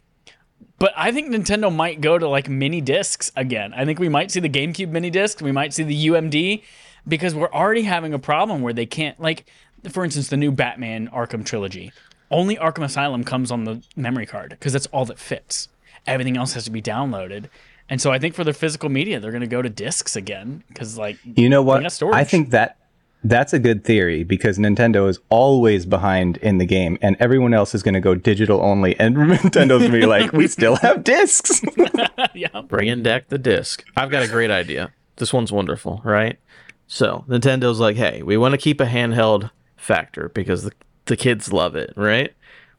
[0.80, 3.74] But I think Nintendo might go to like mini discs again.
[3.74, 5.42] I think we might see the GameCube mini disc.
[5.42, 6.64] We might see the UMD
[7.08, 9.46] because we're already having a problem where they can't like
[9.90, 11.92] for instance the new Batman Arkham trilogy.
[12.32, 15.68] Only Arkham Asylum comes on the memory card because that's all that fits.
[16.08, 17.50] Everything else has to be downloaded.
[17.90, 20.64] And so I think for their physical media, they're going to go to discs again
[20.68, 21.82] because like You know what?
[22.14, 22.78] I think that
[23.24, 27.76] that's a good theory because Nintendo is always behind in the game, and everyone else
[27.76, 31.04] is going to go digital only, and Nintendo's going to be like, "We still have
[31.04, 31.62] discs."
[32.34, 33.84] yeah, Bring in deck the disc.
[33.96, 34.94] I've got a great idea.
[35.18, 36.40] This one's wonderful, right?
[36.88, 40.72] So Nintendo's like, hey, we want to keep a handheld factor because the,
[41.06, 42.34] the kids love it, right?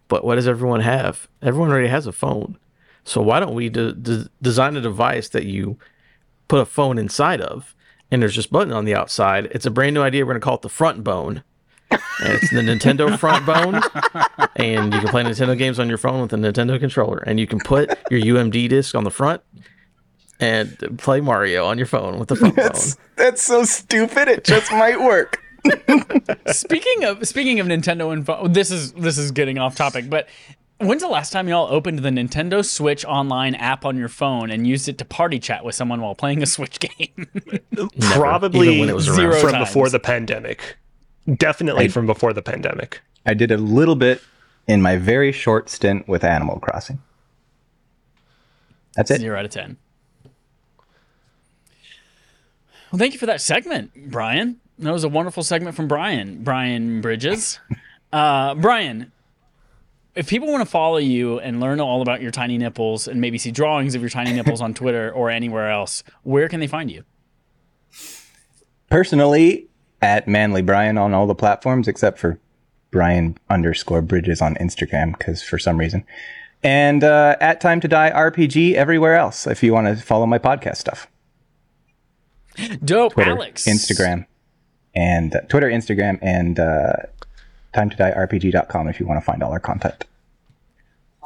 [0.09, 1.28] But what does everyone have?
[1.43, 2.59] Everyone already has a phone.
[3.05, 5.78] So why don't we de- de- design a device that you
[6.49, 7.74] put a phone inside of,
[8.11, 9.46] and there's just button on the outside?
[9.52, 10.24] It's a brand new idea.
[10.24, 11.42] We're gonna call it the front bone.
[11.90, 13.80] And it's the Nintendo front bone,
[14.54, 17.48] and you can play Nintendo games on your phone with a Nintendo controller, and you
[17.48, 19.42] can put your UMD disc on the front
[20.38, 23.04] and play Mario on your phone with the front phone.
[23.16, 24.28] that's so stupid.
[24.28, 25.42] It just might work.
[26.46, 30.28] speaking of speaking of Nintendo and phone, this is this is getting off topic, but
[30.81, 34.66] when's the last time y'all opened the Nintendo Switch online app on your phone and
[34.66, 37.28] used it to party chat with someone while playing a Switch game?
[38.01, 39.16] probably even when it was around.
[39.16, 39.68] Zero from times.
[39.68, 40.76] before the pandemic
[41.37, 44.22] definitely from before the pandemic I did a little bit
[44.66, 47.01] in my very short stint with Animal Crossing.
[48.95, 49.20] That's it.
[49.20, 49.76] Zero out of ten.
[52.91, 54.61] Well, thank you for that segment, Brian.
[54.78, 56.43] That was a wonderful segment from Brian.
[56.43, 57.59] Brian Bridges.
[58.12, 59.12] Uh, Brian,
[60.21, 63.39] if people want to follow you and learn all about your tiny nipples and maybe
[63.39, 66.91] see drawings of your tiny nipples on Twitter or anywhere else, where can they find
[66.91, 67.05] you?
[68.91, 69.66] Personally,
[70.03, 72.39] at Manly Brian on all the platforms except for
[72.91, 76.05] Brian underscore Bridges on Instagram because for some reason,
[76.62, 79.47] and uh, at Time to Die RPG everywhere else.
[79.47, 81.07] If you want to follow my podcast stuff,
[82.85, 83.64] Dope, Twitter, Alex.
[83.66, 84.27] Instagram,
[84.95, 86.93] and uh, Twitter, Instagram, and uh,
[87.73, 90.05] Time to Die RPG.com if you want to find all our content.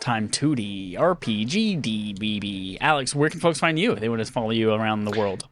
[0.01, 2.79] Time 2D, RPG, DBB.
[2.81, 5.49] Alex, where can folks find you if they want to follow you around the world?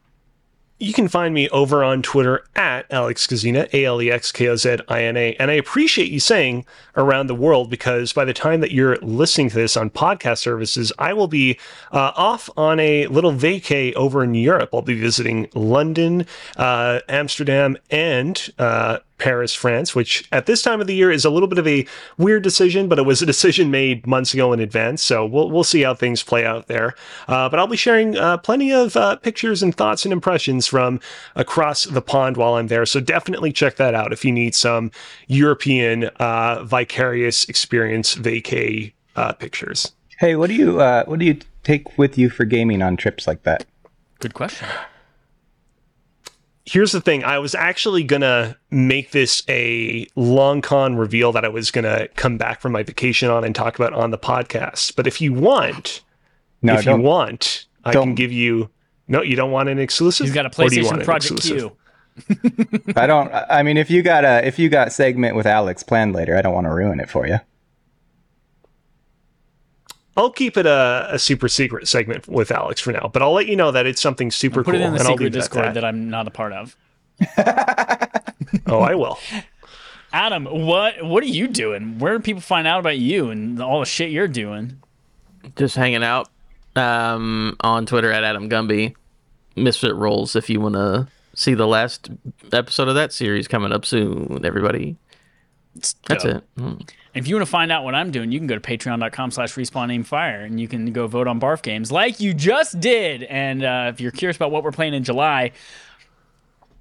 [0.82, 4.49] You can find me over on Twitter at Alex Kozina, A L E X K
[4.49, 5.36] O Z I N A.
[5.36, 6.66] And I appreciate you saying
[6.97, 10.93] around the world because by the time that you're listening to this on podcast services,
[10.99, 11.57] I will be
[11.93, 14.70] uh, off on a little vacay over in Europe.
[14.74, 16.26] I'll be visiting London,
[16.57, 21.30] uh, Amsterdam, and uh, Paris, France, which at this time of the year is a
[21.30, 21.86] little bit of a
[22.18, 25.00] weird decision, but it was a decision made months ago in advance.
[25.00, 26.94] So we'll we'll see how things play out there.
[27.28, 30.98] Uh, but I'll be sharing uh, plenty of uh, pictures and thoughts and impressions from
[31.36, 32.84] across the pond while I'm there.
[32.84, 34.90] So definitely check that out if you need some
[35.28, 39.92] European uh, vicarious experience vacay uh, pictures.
[40.18, 43.28] Hey, what do you uh, what do you take with you for gaming on trips
[43.28, 43.66] like that?
[44.18, 44.66] Good question.
[46.72, 51.48] Here's the thing i was actually gonna make this a long con reveal that i
[51.48, 55.06] was gonna come back from my vacation on and talk about on the podcast but
[55.06, 56.00] if you want
[56.62, 58.08] No, if you want i don't.
[58.08, 58.70] can give you
[59.06, 61.42] no you don't want an exclusive He's got a Or do you PlayStation Project?
[61.42, 61.76] Q.
[62.96, 63.32] I don't.
[63.32, 66.42] I mean, if you got a if you got segment with Alex planned later, I
[66.42, 67.38] don't want to ruin it for you.
[70.16, 73.46] I'll keep it a, a super secret segment with Alex for now, but I'll let
[73.46, 74.80] you know that it's something super Put cool.
[74.80, 75.74] it in the and secret leave it at Discord that.
[75.74, 75.84] that.
[75.84, 76.76] I'm not a part of.
[78.66, 79.18] Oh, I will.
[80.12, 81.98] Adam, what what are you doing?
[81.98, 84.82] Where do people find out about you and all the shit you're doing?
[85.56, 86.28] Just hanging out
[86.76, 88.94] um, on Twitter at Adam Gumby.
[89.56, 92.10] Misfit Rolls if you want to see the last
[92.52, 94.96] episode of that series coming up soon, everybody.
[95.74, 96.44] That's it.
[96.58, 96.88] Mm.
[97.14, 99.52] If you want to find out what I'm doing, you can go to patreon.com slash
[99.52, 103.22] fire and you can go vote on barf games like you just did.
[103.24, 105.52] And uh, if you're curious about what we're playing in July,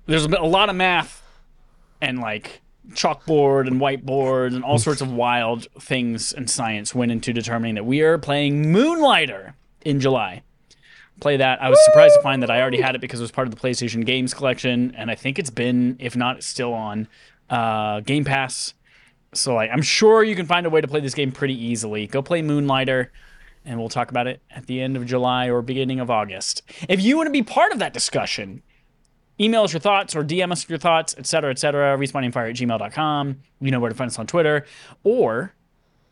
[0.05, 1.21] there's a lot of math
[2.01, 2.61] and like
[2.91, 7.85] chalkboard and whiteboard and all sorts of wild things and science went into determining that
[7.85, 10.41] we are playing Moonlighter in July.
[11.19, 11.61] Play that.
[11.61, 13.53] I was surprised to find that I already had it because it was part of
[13.53, 17.07] the PlayStation Games collection, and I think it's been, if not, still on
[17.47, 18.73] uh, Game Pass.
[19.33, 22.07] So like, I'm sure you can find a way to play this game pretty easily.
[22.07, 23.11] Go play Moonlighter,
[23.65, 26.63] and we'll talk about it at the end of July or beginning of August.
[26.89, 28.61] If you want to be part of that discussion,
[29.39, 31.97] email us your thoughts or DM us your thoughts, etc., etc.
[31.97, 33.37] Respawnandfire at gmail.com.
[33.61, 34.65] You know where to find us on Twitter,
[35.03, 35.53] or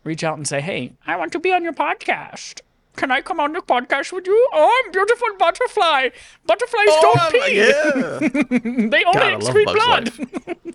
[0.04, 2.62] reach out and say, "Hey, I want to be on your podcast."
[2.96, 4.48] Can I come on the podcast with you?
[4.52, 6.08] Oh, I'm beautiful butterfly.
[6.44, 8.88] Butterflies don't pee.
[8.88, 10.66] they only God, excrete blood.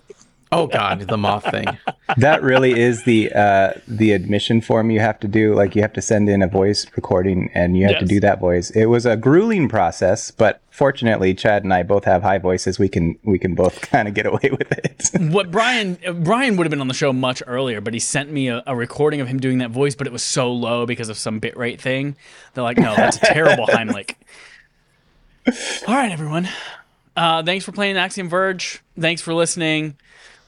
[0.52, 1.66] Oh God, the moth thing.
[2.16, 5.54] That really is the uh, the admission form you have to do.
[5.54, 8.38] Like you have to send in a voice recording, and you have to do that
[8.38, 8.70] voice.
[8.70, 12.78] It was a grueling process, but fortunately, Chad and I both have high voices.
[12.78, 15.10] We can we can both kind of get away with it.
[15.32, 18.30] what Brian uh, Brian would have been on the show much earlier, but he sent
[18.30, 21.08] me a, a recording of him doing that voice, but it was so low because
[21.08, 22.16] of some bitrate thing.
[22.54, 24.14] They're like, no, that's a terrible Heimlich.
[25.88, 26.48] All right, everyone.
[27.16, 28.80] Uh, thanks for playing Axiom Verge.
[28.98, 29.96] Thanks for listening.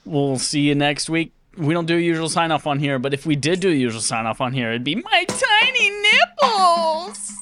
[0.09, 1.33] We'll see you next week.
[1.59, 3.75] We don't do a usual sign off on here, but if we did do a
[3.75, 7.33] usual sign off on here, it'd be my tiny nipples.